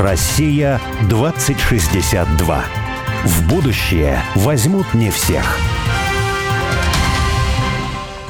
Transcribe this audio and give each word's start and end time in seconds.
Россия 0.00 0.80
2062. 1.10 2.64
В 3.26 3.48
будущее 3.50 4.22
возьмут 4.34 4.94
не 4.94 5.10
всех. 5.10 5.58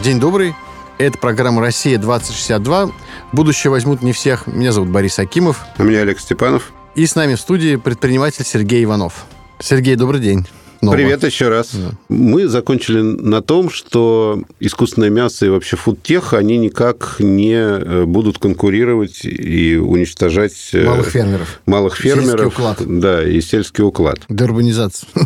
День 0.03 0.19
добрый. 0.19 0.57
Это 0.99 1.17
программа 1.17 1.61
«Россия-2062». 1.61 2.93
Будущее 3.31 3.71
возьмут 3.71 4.03
не 4.03 4.13
всех. 4.13 4.49
Меня 4.49 4.73
зовут 4.73 4.91
Борис 4.91 5.21
Акимов. 5.21 5.65
А 5.77 5.85
меня 5.85 6.01
Олег 6.01 6.19
Степанов. 6.19 6.73
И 6.97 7.07
с 7.07 7.15
нами 7.15 7.37
в 7.37 7.41
студии 7.41 7.77
предприниматель 7.77 8.45
Сергей 8.45 8.83
Иванов. 8.83 9.25
Сергей, 9.61 9.95
добрый 9.95 10.21
день. 10.21 10.49
Снова. 10.81 10.95
Привет 10.95 11.23
еще 11.25 11.49
раз. 11.49 11.73
Да. 11.75 11.91
Мы 12.09 12.49
закончили 12.49 13.03
на 13.03 13.43
том, 13.43 13.69
что 13.69 14.43
искусственное 14.61 15.11
мясо 15.11 15.45
и 15.45 15.51
вообще 15.51 15.77
фудтех, 15.77 16.33
они 16.33 16.57
никак 16.57 17.17
не 17.19 17.53
э, 17.53 18.05
будут 18.07 18.39
конкурировать 18.39 19.21
и 19.27 19.77
уничтожать... 19.77 20.71
Э, 20.73 20.87
малых 20.87 21.09
фермеров. 21.09 21.61
Малых 21.67 21.97
фермеров. 21.97 22.31
Сельский 22.31 22.47
уклад. 22.47 22.79
Да, 22.81 23.23
и 23.23 23.41
сельский 23.43 23.85
уклад. 23.85 24.21
Дербанизация. 24.29 25.09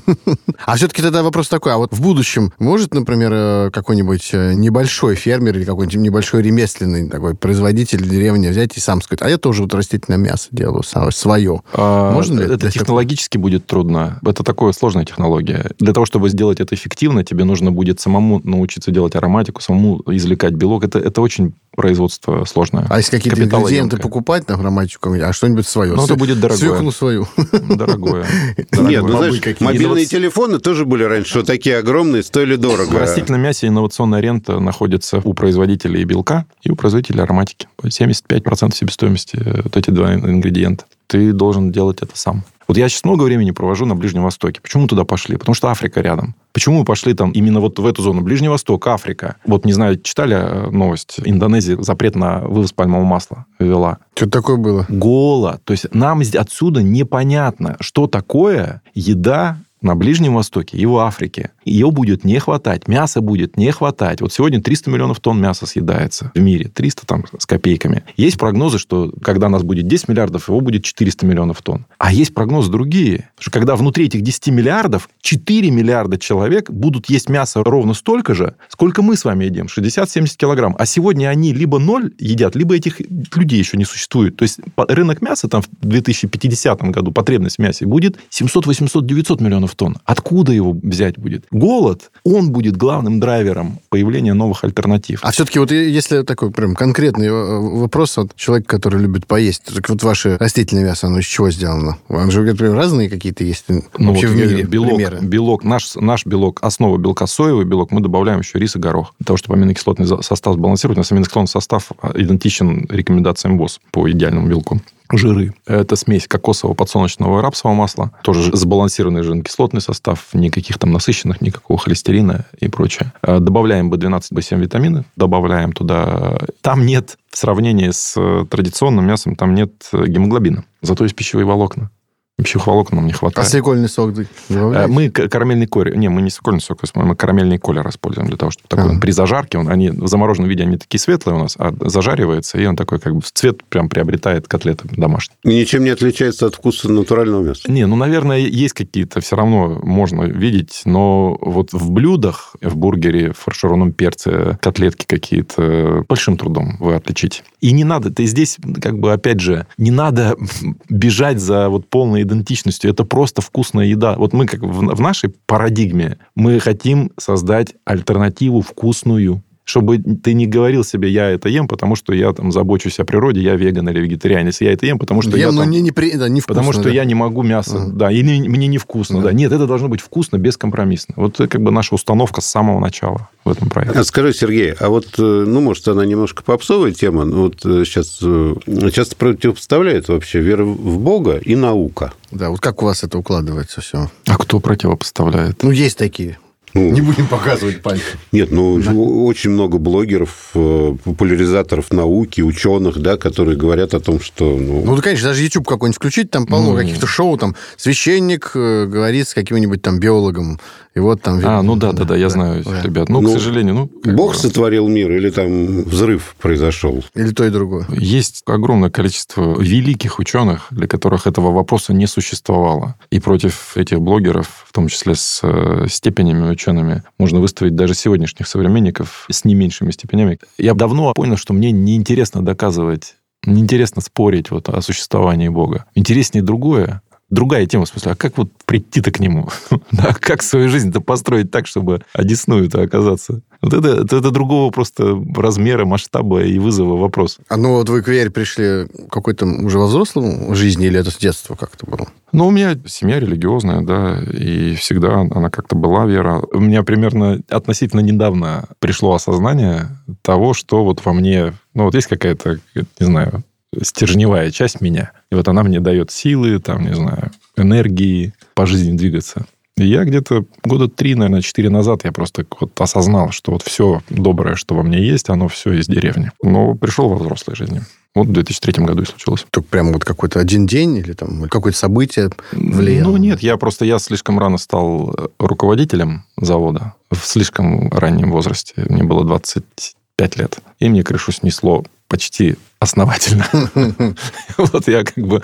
А 0.66 0.76
все-таки 0.76 1.02
тогда 1.02 1.22
вопрос 1.22 1.48
такой, 1.48 1.74
а 1.74 1.76
вот 1.76 1.92
в 1.92 2.00
будущем 2.00 2.52
может, 2.58 2.94
например, 2.94 3.30
э, 3.32 3.70
какой-нибудь 3.70 4.30
небольшой 4.32 5.14
фермер 5.14 5.56
или 5.58 5.64
какой-нибудь 5.64 6.00
небольшой 6.00 6.42
ремесленный 6.42 7.08
такой 7.08 7.34
производитель 7.34 8.02
деревни 8.02 8.48
взять 8.48 8.76
и 8.76 8.80
сам 8.80 9.02
сказать, 9.02 9.22
а 9.22 9.28
я 9.28 9.36
тоже 9.36 9.62
вот 9.62 9.74
растительное 9.74 10.18
мясо 10.18 10.48
делаю 10.52 10.82
свое. 10.82 11.60
А, 11.74 12.12
Можно 12.12 12.40
ли? 12.40 12.54
Это 12.54 12.70
технологически 12.70 13.36
будет 13.36 13.66
трудно. 13.66 14.18
Это 14.24 14.42
такое 14.42 14.72
сложная 14.72 15.04
технология 15.04 15.43
технология. 15.44 15.70
Для 15.78 15.92
того, 15.92 16.06
чтобы 16.06 16.28
сделать 16.28 16.60
это 16.60 16.74
эффективно, 16.74 17.24
тебе 17.24 17.44
нужно 17.44 17.72
будет 17.72 18.00
самому 18.00 18.40
научиться 18.44 18.90
делать 18.90 19.14
ароматику, 19.16 19.60
самому 19.60 20.02
извлекать 20.06 20.54
белок. 20.54 20.84
Это, 20.84 20.98
это 20.98 21.20
очень 21.20 21.54
производство 21.76 22.44
сложное. 22.44 22.86
А 22.88 22.98
если 22.98 23.16
какие-то 23.16 23.42
ингредиенты 23.42 23.96
покупать 23.96 24.48
на 24.48 24.54
ароматику, 24.54 25.12
а 25.12 25.32
что-нибудь 25.32 25.66
свое? 25.66 25.94
Ну, 25.94 26.04
это 26.04 26.14
будет 26.14 26.40
дорогое. 26.40 26.70
Свеклу 26.70 26.92
свою. 26.92 27.26
Дорогое. 27.52 28.26
Нет, 28.72 29.02
ну, 29.02 29.18
знаешь, 29.18 29.40
мобильные 29.60 30.06
телефоны 30.06 30.58
тоже 30.58 30.84
были 30.84 31.02
раньше 31.02 31.38
вот 31.38 31.46
такие 31.46 31.78
огромные, 31.78 32.22
стоили 32.22 32.56
дорого. 32.56 32.90
В 32.90 32.98
растительном 32.98 33.40
мясе 33.40 33.66
инновационная 33.66 34.20
рента 34.20 34.60
находится 34.60 35.20
у 35.24 35.34
производителей 35.34 36.04
белка 36.04 36.46
и 36.62 36.70
у 36.70 36.76
производителей 36.76 37.22
ароматики. 37.22 37.68
75% 37.82 38.74
себестоимости 38.74 39.38
вот 39.64 39.76
эти 39.76 39.90
два 39.90 40.14
ингредиента. 40.14 40.84
Ты 41.06 41.32
должен 41.32 41.70
делать 41.70 41.98
это 42.00 42.12
сам. 42.14 42.44
Вот 42.66 42.76
я 42.76 42.88
сейчас 42.88 43.04
много 43.04 43.24
времени 43.24 43.50
провожу 43.50 43.86
на 43.86 43.94
Ближнем 43.94 44.22
Востоке. 44.22 44.60
Почему 44.60 44.82
мы 44.82 44.88
туда 44.88 45.04
пошли? 45.04 45.36
Потому 45.36 45.54
что 45.54 45.68
Африка 45.68 46.00
рядом. 46.00 46.34
Почему 46.52 46.78
мы 46.78 46.84
пошли 46.84 47.14
там 47.14 47.30
именно 47.32 47.60
вот 47.60 47.78
в 47.78 47.86
эту 47.86 48.02
зону? 48.02 48.22
Ближний 48.22 48.48
Восток, 48.48 48.86
Африка. 48.86 49.36
Вот, 49.44 49.64
не 49.64 49.72
знаю, 49.72 50.00
читали 50.00 50.36
э, 50.36 50.70
новость? 50.70 51.20
Индонезия 51.24 51.80
запрет 51.82 52.14
на 52.14 52.40
вывоз 52.40 52.72
пальмового 52.72 53.04
масла 53.04 53.46
ввела. 53.58 53.98
Что 54.14 54.30
такое 54.30 54.56
было? 54.56 54.86
Голод. 54.88 55.62
То 55.64 55.72
есть 55.72 55.92
нам 55.92 56.22
отсюда 56.38 56.82
непонятно, 56.82 57.76
что 57.80 58.06
такое 58.06 58.82
еда 58.94 59.58
на 59.84 59.94
Ближнем 59.94 60.34
Востоке 60.34 60.78
и 60.78 60.86
в 60.86 60.96
Африке. 60.96 61.50
Ее 61.64 61.90
будет 61.90 62.24
не 62.24 62.38
хватать, 62.38 62.88
мяса 62.88 63.20
будет 63.20 63.56
не 63.56 63.70
хватать. 63.72 64.20
Вот 64.20 64.32
сегодня 64.32 64.60
300 64.62 64.90
миллионов 64.90 65.20
тонн 65.20 65.40
мяса 65.40 65.66
съедается 65.66 66.32
в 66.34 66.40
мире, 66.40 66.68
300 66.68 67.06
там 67.06 67.24
с 67.38 67.46
копейками. 67.46 68.04
Есть 68.16 68.38
прогнозы, 68.38 68.78
что 68.78 69.12
когда 69.22 69.48
нас 69.48 69.62
будет 69.62 69.86
10 69.86 70.08
миллиардов, 70.08 70.48
его 70.48 70.60
будет 70.60 70.84
400 70.84 71.26
миллионов 71.26 71.62
тонн. 71.62 71.86
А 71.98 72.12
есть 72.12 72.34
прогнозы 72.34 72.70
другие, 72.70 73.30
что 73.38 73.50
когда 73.50 73.76
внутри 73.76 74.06
этих 74.06 74.22
10 74.22 74.48
миллиардов 74.48 75.08
4 75.20 75.70
миллиарда 75.70 76.18
человек 76.18 76.70
будут 76.70 77.08
есть 77.08 77.28
мясо 77.28 77.62
ровно 77.64 77.94
столько 77.94 78.34
же, 78.34 78.54
сколько 78.68 79.02
мы 79.02 79.16
с 79.16 79.24
вами 79.24 79.44
едим, 79.44 79.66
60-70 79.66 80.36
килограмм. 80.36 80.74
А 80.78 80.86
сегодня 80.86 81.28
они 81.28 81.52
либо 81.52 81.78
ноль 81.78 82.12
едят, 82.18 82.56
либо 82.56 82.74
этих 82.74 83.00
людей 83.36 83.58
еще 83.58 83.76
не 83.76 83.84
существует. 83.84 84.36
То 84.36 84.42
есть 84.42 84.58
рынок 84.76 85.22
мяса 85.22 85.48
там 85.48 85.62
в 85.62 85.68
2050 85.86 86.82
году, 86.90 87.12
потребность 87.12 87.56
в 87.56 87.58
мясе 87.60 87.86
будет 87.86 88.18
700, 88.30 88.66
800, 88.66 89.06
900 89.06 89.40
миллионов 89.40 89.74
тонн. 89.74 89.96
Откуда 90.04 90.52
его 90.52 90.72
взять 90.72 91.18
будет? 91.18 91.46
Голод, 91.54 92.10
он 92.24 92.50
будет 92.50 92.76
главным 92.76 93.20
драйвером 93.20 93.78
появления 93.88 94.34
новых 94.34 94.64
альтернатив. 94.64 95.20
А 95.22 95.30
все-таки 95.30 95.58
вот 95.58 95.70
если 95.70 96.22
такой 96.22 96.50
прям 96.50 96.74
конкретный 96.74 97.28
э, 97.28 97.30
вопрос 97.30 98.18
от 98.18 98.34
человека, 98.36 98.68
который 98.68 99.00
любит 99.00 99.26
поесть, 99.26 99.62
так 99.72 99.88
вот 99.88 100.02
ваше 100.02 100.36
растительное 100.36 100.84
мясо, 100.84 101.06
оно 101.06 101.20
из 101.20 101.26
чего 101.26 101.50
сделано? 101.50 101.98
Оно 102.08 102.30
же, 102.30 102.42
например, 102.42 102.74
разные 102.74 103.08
какие-то 103.08 103.44
есть 103.44 103.66
ну, 103.68 103.82
вообще 103.98 104.26
вот 104.26 104.34
в 104.34 104.36
мире 104.36 104.62
белок, 104.64 104.96
примеры? 104.96 105.18
Белок, 105.22 105.64
наш, 105.64 105.94
наш 105.94 106.26
белок, 106.26 106.58
основа 106.62 106.98
белка 106.98 107.26
соевый 107.26 107.64
белок, 107.64 107.92
мы 107.92 108.00
добавляем 108.00 108.40
еще 108.40 108.58
рис 108.58 108.76
и 108.76 108.78
горох. 108.78 109.14
Для 109.20 109.26
того, 109.26 109.36
чтобы 109.36 109.54
аминокислотный 109.54 110.06
состав 110.22 110.54
сбалансировать, 110.54 110.98
у 110.98 111.00
нас 111.00 111.12
аминокислотный 111.12 111.48
состав 111.48 111.92
а, 112.02 112.12
идентичен 112.20 112.86
рекомендациям 112.90 113.58
ВОЗ 113.58 113.80
по 113.92 114.10
идеальному 114.10 114.48
белку 114.48 114.80
жиры. 115.18 115.54
Это 115.66 115.96
смесь 115.96 116.26
кокосового, 116.26 116.74
подсолнечного 116.74 117.38
и 117.38 117.42
рапсового 117.42 117.76
масла. 117.76 118.12
Тоже 118.22 118.54
сбалансированный 118.54 119.22
жирно-кислотный 119.22 119.80
состав. 119.80 120.28
Никаких 120.32 120.78
там 120.78 120.92
насыщенных, 120.92 121.40
никакого 121.40 121.78
холестерина 121.78 122.46
и 122.58 122.68
прочее. 122.68 123.12
Э, 123.22 123.38
добавляем 123.38 123.92
B12, 123.92 124.22
B7 124.32 124.58
витамины. 124.60 125.04
Добавляем 125.16 125.72
туда... 125.72 126.38
Там 126.60 126.86
нет, 126.86 127.18
в 127.30 127.38
сравнении 127.38 127.90
с 127.90 128.14
традиционным 128.50 129.06
мясом, 129.06 129.36
там 129.36 129.54
нет 129.54 129.72
гемоглобина. 129.92 130.64
Зато 130.82 131.04
есть 131.04 131.16
пищевые 131.16 131.46
волокна. 131.46 131.90
Пищевых 132.36 132.66
волокон 132.66 132.96
нам 132.96 133.06
не 133.06 133.12
хватает. 133.12 133.46
А 133.46 133.48
свекольный 133.48 133.88
сок 133.88 134.12
добавляете? 134.48 134.92
Мы 134.92 135.08
карамельный 135.08 135.68
корь... 135.68 135.94
Не, 135.94 136.08
мы 136.08 136.20
не 136.20 136.30
свекольный 136.30 136.60
сок, 136.60 136.80
мы 136.94 137.14
карамельный 137.14 137.58
колер 137.58 137.88
используем 137.88 138.26
для 138.26 138.36
того, 138.36 138.50
чтобы 138.50 138.68
такой, 138.68 138.90
ага. 138.90 139.00
при 139.00 139.12
зажарке, 139.12 139.56
он, 139.56 139.68
они 139.68 139.90
в 139.90 140.08
замороженном 140.08 140.50
виде, 140.50 140.64
они 140.64 140.76
такие 140.76 140.98
светлые 140.98 141.36
у 141.36 141.38
нас, 141.38 141.54
а 141.56 141.72
зажаривается, 141.80 142.58
и 142.58 142.66
он 142.66 142.74
такой 142.74 142.98
как 142.98 143.14
бы 143.14 143.22
цвет 143.22 143.62
прям 143.64 143.88
приобретает 143.88 144.48
котлеты 144.48 144.88
домашние. 144.90 145.36
И 145.44 145.60
ничем 145.60 145.84
не 145.84 145.90
отличается 145.90 146.46
от 146.46 146.56
вкуса 146.56 146.90
натурального 146.90 147.44
мяса? 147.44 147.70
Не, 147.70 147.86
ну, 147.86 147.94
наверное, 147.94 148.38
есть 148.38 148.74
какие-то, 148.74 149.20
все 149.20 149.36
равно 149.36 149.78
можно 149.84 150.22
видеть, 150.22 150.82
но 150.86 151.38
вот 151.40 151.72
в 151.72 151.92
блюдах, 151.92 152.56
в 152.60 152.76
бургере, 152.76 153.32
в 153.32 153.38
фаршированном 153.38 153.92
перце, 153.92 154.58
котлетки 154.60 155.06
какие-то, 155.06 156.04
большим 156.08 156.36
трудом 156.36 156.78
вы 156.80 156.96
отличите. 156.96 157.42
И 157.60 157.70
не 157.70 157.84
надо, 157.84 158.10
ты 158.10 158.26
здесь, 158.26 158.56
как 158.82 158.98
бы, 158.98 159.12
опять 159.12 159.38
же, 159.38 159.68
не 159.78 159.92
надо 159.92 160.36
бежать 160.88 161.38
за 161.38 161.68
вот 161.68 161.88
полной 161.88 162.23
идентичностью. 162.24 162.90
Это 162.90 163.04
просто 163.04 163.40
вкусная 163.40 163.86
еда. 163.86 164.16
Вот 164.16 164.32
мы 164.32 164.46
как 164.46 164.60
в, 164.60 164.94
в 164.94 165.00
нашей 165.00 165.30
парадигме, 165.46 166.18
мы 166.34 166.58
хотим 166.60 167.12
создать 167.18 167.74
альтернативу 167.84 168.60
вкусную 168.60 169.42
чтобы 169.64 169.98
ты 169.98 170.34
не 170.34 170.46
говорил 170.46 170.84
себе, 170.84 171.08
я 171.08 171.30
это 171.30 171.48
ем, 171.48 171.68
потому 171.68 171.96
что 171.96 172.12
я 172.12 172.32
там 172.32 172.52
забочусь 172.52 173.00
о 173.00 173.04
природе, 173.04 173.40
я 173.40 173.56
веган 173.56 173.88
или 173.88 174.00
вегетарианец, 174.00 174.60
я 174.60 174.72
это 174.72 174.86
ем, 174.86 174.98
потому 174.98 175.22
что 175.22 175.32
ем, 175.32 175.38
я 175.38 175.52
там, 175.52 175.70
не, 175.70 175.80
не, 175.80 175.90
при... 175.90 176.16
да, 176.16 176.28
не 176.28 176.40
вкусно, 176.40 176.54
потому 176.54 176.72
что 176.72 176.84
да. 176.84 176.90
я 176.90 177.04
не 177.04 177.14
могу 177.14 177.42
мясо, 177.42 177.76
uh-huh. 177.76 177.92
да, 177.92 178.10
или 178.10 178.46
мне 178.46 178.66
невкусно, 178.66 179.20
да. 179.20 179.28
да. 179.28 179.32
Нет, 179.32 179.52
это 179.52 179.66
должно 179.66 179.88
быть 179.88 180.00
вкусно, 180.00 180.36
бескомпромиссно. 180.36 181.14
Вот 181.16 181.34
это 181.34 181.48
как 181.48 181.62
бы 181.62 181.70
наша 181.70 181.94
установка 181.94 182.42
с 182.42 182.46
самого 182.46 182.78
начала 182.78 183.28
в 183.44 183.50
этом 183.50 183.70
проекте. 183.70 183.98
А 183.98 184.04
скажи, 184.04 184.34
Сергей, 184.34 184.72
а 184.72 184.90
вот, 184.90 185.06
э, 185.18 185.22
ну, 185.22 185.60
может, 185.60 185.88
она 185.88 186.04
немножко 186.04 186.42
попсовая 186.42 186.92
тема, 186.92 187.24
но 187.24 187.44
вот 187.44 187.60
сейчас 187.62 188.18
э, 188.22 188.54
часто 188.92 189.16
противопоставляют 189.16 190.08
вообще 190.08 190.40
вера 190.40 190.64
в 190.64 190.98
Бога 190.98 191.36
и 191.36 191.56
наука. 191.56 192.12
Да, 192.30 192.50
вот 192.50 192.60
как 192.60 192.82
у 192.82 192.86
вас 192.86 193.02
это 193.02 193.16
укладывается 193.16 193.80
все? 193.80 194.10
А 194.26 194.36
кто 194.36 194.60
противопоставляет? 194.60 195.62
Ну, 195.62 195.70
есть 195.70 195.96
такие. 195.96 196.38
Ну, 196.74 196.90
не 196.90 197.00
будем 197.00 197.28
показывать 197.28 197.82
пальцы. 197.82 198.02
Нет, 198.32 198.50
ну, 198.50 198.80
да. 198.80 198.92
очень 198.92 199.50
много 199.50 199.78
блогеров, 199.78 200.50
э, 200.54 200.96
популяризаторов 201.04 201.92
науки, 201.92 202.40
ученых, 202.40 202.98
да, 202.98 203.16
которые 203.16 203.56
говорят 203.56 203.94
о 203.94 204.00
том, 204.00 204.20
что... 204.20 204.56
Ну, 204.58 204.82
ну 204.84 204.96
да, 204.96 205.02
конечно, 205.02 205.28
даже 205.28 205.42
YouTube 205.42 205.68
какой-нибудь 205.68 205.96
включить, 205.96 206.30
там 206.30 206.46
полно 206.46 206.72
ну, 206.72 206.76
каких-то 206.76 207.06
шоу, 207.06 207.36
там 207.38 207.54
священник 207.76 208.50
э, 208.54 208.86
говорит 208.86 209.28
с 209.28 209.34
каким-нибудь 209.34 209.82
там 209.82 210.00
биологом, 210.00 210.58
и 210.94 211.00
вот 211.00 211.22
там... 211.22 211.40
А, 211.44 211.60
ну 211.62 211.74
да, 211.74 211.92
да, 211.92 212.04
да, 212.04 212.16
я 212.16 212.26
да, 212.26 212.30
знаю, 212.30 212.62
да. 212.64 212.80
ребят. 212.82 213.08
Ну, 213.08 213.20
ну, 213.20 213.28
к 213.28 213.32
сожалению, 213.32 213.74
ну... 213.74 214.12
Бог 214.14 214.32
бы... 214.32 214.38
сотворил 214.38 214.86
мир 214.86 215.10
или 215.10 215.28
там 215.30 215.82
взрыв 215.82 216.36
произошел? 216.40 217.04
Или 217.14 217.30
то 217.30 217.44
и 217.44 217.50
другое. 217.50 217.86
Есть 217.90 218.42
огромное 218.46 218.90
количество 218.90 219.60
великих 219.60 220.20
ученых, 220.20 220.68
для 220.70 220.86
которых 220.86 221.26
этого 221.26 221.50
вопроса 221.50 221.92
не 221.92 222.06
существовало. 222.06 222.94
И 223.10 223.18
против 223.18 223.76
этих 223.76 224.00
блогеров, 224.00 224.64
в 224.68 224.72
том 224.72 224.86
числе 224.86 225.16
с 225.16 225.40
э, 225.42 225.86
степенями 225.88 226.42
учеными, 226.64 227.02
можно 227.18 227.40
выставить 227.40 227.74
даже 227.74 227.94
сегодняшних 227.94 228.46
современников 228.46 229.26
с 229.30 229.44
не 229.44 229.54
меньшими 229.54 229.90
степенями. 229.90 230.38
Я 230.58 230.74
давно 230.74 231.12
понял, 231.14 231.36
что 231.36 231.52
мне 231.52 231.72
неинтересно 231.72 232.44
доказывать 232.44 233.16
неинтересно 233.46 234.00
спорить 234.00 234.50
вот 234.50 234.70
о 234.70 234.80
существовании 234.80 235.48
Бога. 235.48 235.84
Интереснее 235.94 236.42
другое 236.42 237.02
другая 237.30 237.66
тема, 237.66 237.84
в 237.84 237.88
смысле, 237.88 238.12
а 238.12 238.14
как 238.14 238.38
вот 238.38 238.50
прийти-то 238.64 239.10
к 239.10 239.20
нему? 239.20 239.48
да, 239.92 240.14
как 240.18 240.42
свою 240.42 240.68
жизнь-то 240.68 241.00
построить 241.00 241.50
так, 241.50 241.66
чтобы 241.66 242.02
одесную-то 242.12 242.82
оказаться? 242.82 243.42
Вот 243.60 243.74
это, 243.74 244.02
это, 244.02 244.16
это 244.16 244.30
другого 244.30 244.70
просто 244.70 245.22
размера, 245.34 245.84
масштаба 245.84 246.44
и 246.44 246.58
вызова 246.58 246.96
вопрос. 246.96 247.38
А 247.48 247.56
ну 247.56 247.72
вот 247.72 247.88
вы 247.88 248.02
к 248.02 248.08
вере 248.08 248.30
пришли 248.30 248.86
какой-то 249.10 249.46
уже 249.46 249.78
во 249.78 249.86
взрослом 249.86 250.54
жизни 250.54 250.86
или 250.86 251.00
это 251.00 251.10
с 251.10 251.16
детства 251.16 251.54
как-то 251.54 251.86
было? 251.86 252.08
Ну, 252.34 252.48
у 252.48 252.50
меня 252.50 252.76
семья 252.86 253.20
религиозная, 253.20 253.80
да, 253.82 254.20
и 254.20 254.74
всегда 254.74 255.20
она 255.20 255.50
как-то 255.50 255.76
была 255.76 256.04
вера. 256.04 256.42
У 256.52 256.58
меня 256.58 256.82
примерно 256.82 257.40
относительно 257.48 258.00
недавно 258.00 258.64
пришло 258.80 259.14
осознание 259.14 259.88
того, 260.22 260.52
что 260.52 260.84
вот 260.84 261.04
во 261.04 261.12
мне, 261.12 261.52
ну, 261.74 261.84
вот 261.84 261.94
есть 261.94 262.08
какая-то, 262.08 262.58
не 262.74 263.06
знаю, 263.06 263.44
стержневая 263.80 264.50
часть 264.50 264.80
меня. 264.80 265.12
И 265.30 265.36
вот 265.36 265.46
она 265.46 265.62
мне 265.62 265.78
дает 265.78 266.10
силы, 266.10 266.58
там, 266.58 266.84
не 266.84 266.94
знаю, 266.94 267.30
энергии 267.56 268.34
по 268.54 268.66
жизни 268.66 268.96
двигаться. 268.96 269.46
Я 269.76 270.04
где-то 270.04 270.44
года 270.62 270.88
три, 270.88 271.16
наверное, 271.16 271.42
четыре 271.42 271.68
назад 271.68 272.04
я 272.04 272.12
просто 272.12 272.46
вот 272.60 272.80
осознал, 272.80 273.30
что 273.30 273.52
вот 273.52 273.62
все 273.62 274.02
доброе, 274.08 274.54
что 274.54 274.74
во 274.76 274.84
мне 274.84 275.04
есть, 275.04 275.28
оно 275.30 275.48
все 275.48 275.72
из 275.72 275.86
деревни. 275.86 276.30
Но 276.42 276.74
пришел 276.74 277.08
во 277.08 277.16
взрослой 277.16 277.56
жизни. 277.56 277.82
Вот 278.14 278.28
в 278.28 278.32
2003 278.32 278.84
году 278.84 279.02
и 279.02 279.06
случилось. 279.06 279.44
Так 279.50 279.66
прям 279.66 279.92
вот 279.92 280.04
какой-то 280.04 280.38
один 280.38 280.66
день 280.66 280.98
или 280.98 281.12
там 281.14 281.48
какое-то 281.48 281.76
событие 281.76 282.30
влияло? 282.52 283.10
Ну, 283.10 283.16
нет, 283.16 283.40
я 283.40 283.56
просто, 283.56 283.84
я 283.84 283.98
слишком 283.98 284.38
рано 284.38 284.58
стал 284.58 285.12
руководителем 285.40 286.24
завода. 286.36 286.94
В 287.10 287.18
слишком 287.18 287.90
раннем 287.90 288.30
возрасте. 288.30 288.74
Мне 288.88 289.02
было 289.02 289.24
25 289.24 290.36
лет. 290.36 290.58
И 290.78 290.88
мне 290.88 291.02
крышу 291.02 291.32
снесло 291.32 291.84
почти 292.08 292.56
основательно. 292.78 293.46
Вот 294.56 294.88
я 294.88 295.04
как 295.04 295.26
бы 295.26 295.42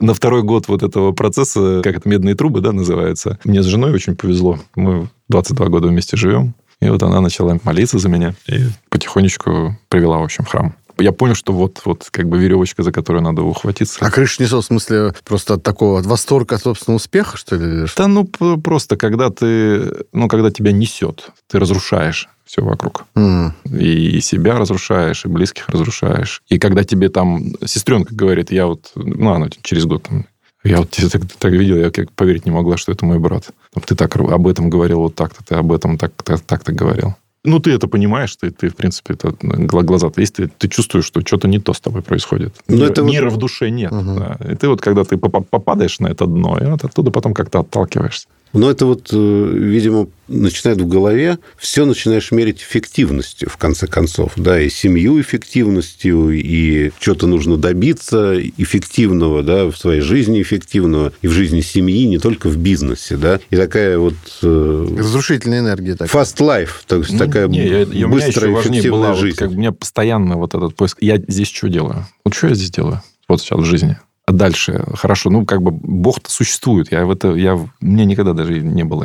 на 0.00 0.14
второй 0.14 0.42
год 0.42 0.68
вот 0.68 0.82
этого 0.82 1.12
процесса, 1.12 1.80
как 1.84 1.96
это, 1.96 2.08
медные 2.08 2.34
трубы, 2.34 2.60
да, 2.60 2.72
называется. 2.72 3.38
Мне 3.44 3.62
с 3.62 3.66
женой 3.66 3.92
очень 3.92 4.16
повезло. 4.16 4.58
Мы 4.74 5.08
22 5.28 5.66
года 5.68 5.88
вместе 5.88 6.16
живем. 6.16 6.54
И 6.80 6.88
вот 6.88 7.02
она 7.02 7.20
начала 7.20 7.58
молиться 7.64 7.98
за 7.98 8.08
меня 8.08 8.34
и 8.46 8.60
потихонечку 8.88 9.76
привела, 9.88 10.18
в 10.18 10.22
общем, 10.22 10.44
в 10.44 10.48
храм 10.48 10.74
я 11.00 11.12
понял, 11.12 11.34
что 11.34 11.52
вот, 11.52 11.80
вот 11.84 12.08
как 12.10 12.28
бы 12.28 12.38
веревочка, 12.38 12.82
за 12.82 12.92
которую 12.92 13.22
надо 13.22 13.42
ухватиться. 13.42 13.98
А 14.00 14.10
крыша 14.10 14.36
снесло, 14.36 14.60
в 14.60 14.64
смысле, 14.64 15.14
просто 15.24 15.54
от 15.54 15.62
такого 15.62 16.00
от 16.00 16.06
восторга 16.06 16.56
от 16.56 16.62
собственного 16.62 16.96
успеха, 16.96 17.36
что 17.36 17.56
ли? 17.56 17.86
Да, 17.96 18.08
ну, 18.08 18.24
просто 18.24 18.96
когда 18.96 19.30
ты, 19.30 20.04
ну, 20.12 20.28
когда 20.28 20.50
тебя 20.50 20.72
несет, 20.72 21.30
ты 21.46 21.58
разрушаешь 21.58 22.28
все 22.48 22.62
вокруг. 22.62 23.04
Mm. 23.14 23.52
И 23.78 24.20
себя 24.20 24.58
разрушаешь, 24.58 25.24
и 25.24 25.28
близких 25.28 25.68
разрушаешь. 25.68 26.42
И 26.48 26.58
когда 26.58 26.82
тебе 26.82 27.10
там 27.10 27.52
сестренка 27.64 28.14
говорит, 28.14 28.50
я 28.50 28.66
вот, 28.66 28.90
ну, 28.94 29.32
она 29.32 29.48
через 29.62 29.84
год 29.84 30.04
там, 30.04 30.26
я 30.64 30.78
вот 30.78 30.90
тебя 30.90 31.08
так, 31.10 31.22
так 31.38 31.52
видел, 31.52 31.76
я 31.76 31.90
как 31.90 32.10
поверить 32.12 32.46
не 32.46 32.50
могла, 32.50 32.78
что 32.78 32.90
это 32.90 33.04
мой 33.04 33.18
брат. 33.18 33.50
Ты 33.84 33.94
так 33.94 34.16
об 34.16 34.48
этом 34.48 34.70
говорил 34.70 35.00
вот 35.00 35.14
так-то, 35.14 35.44
ты 35.44 35.54
об 35.56 35.70
этом 35.72 35.98
так-то 35.98 36.38
так 36.38 36.62
-то 36.62 36.72
говорил. 36.72 37.14
Ну, 37.44 37.60
ты 37.60 37.70
это 37.70 37.86
понимаешь, 37.86 38.34
ты, 38.36 38.50
ты 38.50 38.68
в 38.68 38.74
принципе, 38.74 39.14
это, 39.14 39.32
глаза-то 39.40 40.20
есть, 40.20 40.34
ты, 40.34 40.48
ты 40.48 40.68
чувствуешь, 40.68 41.06
что 41.06 41.20
что-то 41.20 41.48
не 41.48 41.58
то 41.60 41.72
с 41.72 41.80
тобой 41.80 42.02
происходит. 42.02 42.54
Но 42.66 42.76
Мир, 42.76 42.90
это 42.90 43.02
мира 43.02 43.30
вот... 43.30 43.34
в 43.34 43.38
душе 43.38 43.70
нет. 43.70 43.92
Угу. 43.92 44.18
Да. 44.18 44.38
И 44.50 44.54
ты 44.56 44.68
вот, 44.68 44.80
когда 44.80 45.04
ты 45.04 45.16
попадаешь 45.16 46.00
на 46.00 46.08
это 46.08 46.26
дно, 46.26 46.58
и 46.58 46.64
вот 46.64 46.84
оттуда 46.84 47.10
потом 47.10 47.34
как-то 47.34 47.60
отталкиваешься. 47.60 48.26
Но 48.52 48.70
это 48.70 48.86
вот, 48.86 49.10
э, 49.12 49.50
видимо, 49.52 50.08
начинает 50.28 50.80
в 50.80 50.86
голове, 50.86 51.38
все 51.56 51.84
начинаешь 51.84 52.30
мерить 52.32 52.60
эффективностью, 52.60 53.48
в 53.48 53.56
конце 53.56 53.86
концов, 53.86 54.32
да, 54.36 54.60
и 54.60 54.68
семью 54.68 55.20
эффективностью, 55.20 56.30
и 56.30 56.90
что-то 56.98 57.26
нужно 57.26 57.56
добиться 57.56 58.38
эффективного, 58.56 59.42
да, 59.42 59.66
в 59.66 59.76
своей 59.76 60.00
жизни 60.00 60.42
эффективного, 60.42 61.12
и 61.22 61.28
в 61.28 61.32
жизни 61.32 61.60
семьи, 61.60 62.06
не 62.06 62.18
только 62.18 62.48
в 62.48 62.56
бизнесе, 62.56 63.16
да, 63.16 63.40
и 63.50 63.56
такая 63.56 63.98
вот... 63.98 64.14
Э, 64.42 64.86
Разрушительная 64.98 65.60
энергия. 65.60 65.94
Такая. 65.94 66.22
Fast 66.22 66.36
life, 66.38 66.70
то 66.86 66.96
есть 66.96 67.12
ну, 67.12 67.18
такая 67.18 67.48
не, 67.48 67.66
я, 67.66 67.80
я, 67.80 68.08
быстрая, 68.08 68.52
эффективная 68.54 68.90
была, 68.90 69.14
жизнь. 69.14 69.36
Вот, 69.40 69.48
как, 69.48 69.50
у 69.50 69.58
меня 69.58 69.72
постоянно 69.72 70.36
вот 70.36 70.54
этот 70.54 70.74
поиск, 70.74 70.98
я 71.00 71.16
здесь 71.16 71.48
что 71.48 71.68
делаю? 71.68 72.06
Вот 72.24 72.34
что 72.34 72.48
я 72.48 72.54
здесь 72.54 72.70
делаю? 72.70 73.02
Вот 73.28 73.40
сейчас 73.40 73.58
в 73.58 73.64
жизни. 73.64 73.98
А 74.28 74.32
дальше, 74.32 74.84
хорошо, 74.92 75.30
ну, 75.30 75.46
как 75.46 75.62
бы 75.62 75.70
Бог-то 75.70 76.30
существует. 76.30 76.92
Я 76.92 77.06
в 77.06 77.10
это, 77.10 77.34
я, 77.34 77.58
меня 77.80 78.04
никогда 78.04 78.34
даже 78.34 78.60
не 78.60 78.84
было 78.84 79.04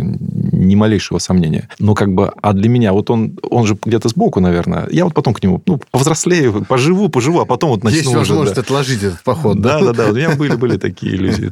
ни 0.54 0.76
малейшего 0.76 1.20
сомнения. 1.20 1.70
Но 1.80 1.96
как 1.96 2.14
бы, 2.14 2.32
а 2.42 2.54
для 2.54 2.70
меня, 2.70 2.94
вот 2.94 3.10
он, 3.10 3.38
он 3.50 3.66
же 3.66 3.78
где-то 3.84 4.10
сбоку, 4.10 4.40
наверное. 4.40 4.88
Я 4.92 5.06
вот 5.06 5.14
потом 5.14 5.34
к 5.34 5.44
нему, 5.44 5.62
ну, 5.66 5.80
повзрослею, 5.92 6.66
поживу, 6.66 7.10
поживу, 7.10 7.42
а 7.42 7.46
потом 7.46 7.72
вот 7.72 7.84
начну 7.84 8.00
Есть 8.00 8.14
возможность 8.14 8.52
уже, 8.52 8.56
да. 8.56 8.62
отложить 8.62 9.04
этот 9.04 9.22
поход. 9.24 9.60
Да, 9.60 9.82
да, 9.82 9.94
да. 9.94 10.10
У 10.10 10.14
меня 10.14 10.36
были, 10.36 10.56
были 10.56 10.78
такие 10.78 11.16
иллюзии. 11.16 11.52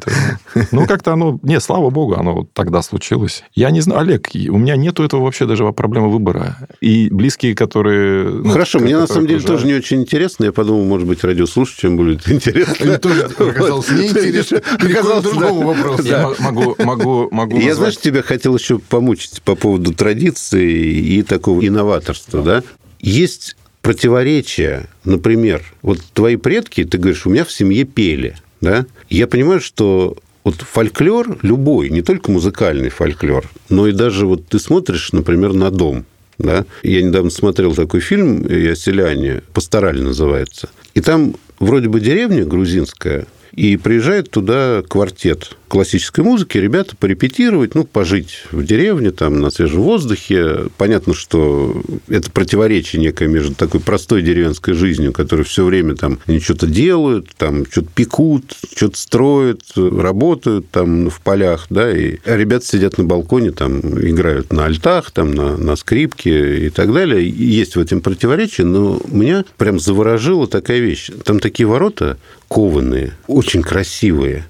Ну, 0.71 0.85
как-то 0.85 1.13
оно, 1.13 1.39
не, 1.43 1.59
слава 1.59 1.89
богу, 1.89 2.15
оно 2.15 2.33
вот 2.33 2.53
тогда 2.53 2.81
случилось. 2.81 3.43
Я 3.53 3.71
не 3.71 3.81
знаю, 3.81 4.01
Олег, 4.01 4.29
у 4.33 4.57
меня 4.57 4.75
нету 4.75 5.03
этого 5.03 5.23
вообще 5.23 5.45
даже 5.45 5.69
проблемы 5.71 6.09
выбора. 6.09 6.57
И 6.79 7.09
близкие, 7.11 7.55
которые... 7.55 8.29
Ну, 8.29 8.51
Хорошо, 8.51 8.79
мне 8.79 8.97
на 8.97 9.07
самом 9.07 9.27
деле 9.27 9.41
тоже 9.41 9.65
не 9.65 9.73
очень 9.73 10.01
интересно. 10.01 10.45
Я 10.45 10.51
подумал, 10.51 10.85
может 10.85 11.07
быть, 11.07 11.23
радиослушателям 11.23 11.97
будет 11.97 12.29
интересно. 12.29 12.75
Мне 12.85 12.97
тоже 12.97 13.23
оказалось 13.23 13.89
неинтересно. 13.89 14.61
К 14.61 15.21
другому 15.21 15.61
вопросу. 15.61 16.03
Я 16.03 16.31
могу, 16.39 16.75
могу, 16.79 17.27
могу 17.31 17.57
Я, 17.57 17.75
знаешь, 17.75 17.97
тебя 17.97 18.21
хотел 18.21 18.55
еще 18.55 18.79
помучить 18.91 19.41
по 19.41 19.55
поводу 19.55 19.93
традиции 19.93 20.91
и 21.17 21.23
такого 21.23 21.65
инноваторства, 21.65 22.43
да? 22.43 22.63
Есть 22.99 23.55
противоречия, 23.81 24.89
например, 25.05 25.63
вот 25.81 25.99
твои 26.13 26.35
предки, 26.35 26.83
ты 26.83 26.97
говоришь, 26.97 27.25
у 27.25 27.29
меня 27.29 27.45
в 27.45 27.51
семье 27.51 27.85
пели, 27.85 28.35
да? 28.59 28.85
Я 29.09 29.27
понимаю, 29.27 29.61
что 29.61 30.17
вот 30.43 30.55
фольклор 30.55 31.39
любой, 31.41 31.89
не 31.89 32.01
только 32.01 32.31
музыкальный 32.31 32.89
фольклор, 32.89 33.49
но 33.69 33.87
и 33.87 33.93
даже 33.93 34.27
вот 34.27 34.45
ты 34.47 34.59
смотришь, 34.59 35.13
например, 35.13 35.53
на 35.53 35.71
дом, 35.71 36.05
да? 36.37 36.65
Я 36.83 37.01
недавно 37.01 37.29
смотрел 37.29 37.73
такой 37.73 38.01
фильм 38.01 38.45
«Я 38.45 38.75
селяне», 38.75 39.41
«Пастораль» 39.53 40.01
называется. 40.01 40.69
И 40.95 40.99
там 40.99 41.35
вроде 41.59 41.87
бы 41.87 42.01
деревня 42.01 42.43
грузинская, 42.43 43.25
и 43.53 43.77
приезжает 43.77 44.29
туда 44.31 44.83
квартет 44.85 45.55
классической 45.71 46.25
музыки, 46.25 46.57
ребята 46.57 46.97
порепетировать, 46.97 47.75
ну, 47.75 47.85
пожить 47.85 48.43
в 48.51 48.61
деревне, 48.61 49.11
там, 49.11 49.39
на 49.39 49.49
свежем 49.49 49.83
воздухе. 49.83 50.65
Понятно, 50.75 51.13
что 51.13 51.81
это 52.09 52.29
противоречие 52.29 53.01
некое 53.01 53.29
между 53.29 53.55
такой 53.55 53.79
простой 53.79 54.21
деревенской 54.21 54.73
жизнью, 54.73 55.13
которая 55.13 55.45
все 55.45 55.63
время 55.63 55.95
там 55.95 56.19
они 56.27 56.41
что-то 56.41 56.67
делают, 56.67 57.29
там, 57.37 57.65
что-то 57.65 57.87
пекут, 57.95 58.53
что-то 58.75 58.97
строят, 58.97 59.61
работают 59.77 60.69
там 60.71 61.09
в 61.09 61.21
полях, 61.21 61.67
да, 61.69 61.89
и 61.89 62.17
ребята 62.25 62.65
сидят 62.65 62.97
на 62.97 63.05
балконе, 63.05 63.51
там, 63.51 63.79
играют 63.79 64.51
на 64.51 64.65
альтах, 64.65 65.11
там, 65.11 65.31
на, 65.31 65.55
на 65.55 65.77
скрипке 65.77 66.65
и 66.65 66.69
так 66.69 66.91
далее. 66.91 67.25
Есть 67.29 67.77
в 67.77 67.79
этом 67.79 68.01
противоречие, 68.01 68.67
но 68.67 68.99
меня 69.07 69.45
прям 69.57 69.79
заворожила 69.79 70.47
такая 70.47 70.79
вещь. 70.79 71.11
Там 71.23 71.39
такие 71.39 71.65
ворота 71.65 72.17
кованые, 72.49 73.13
очень 73.27 73.61
красивые. 73.61 74.47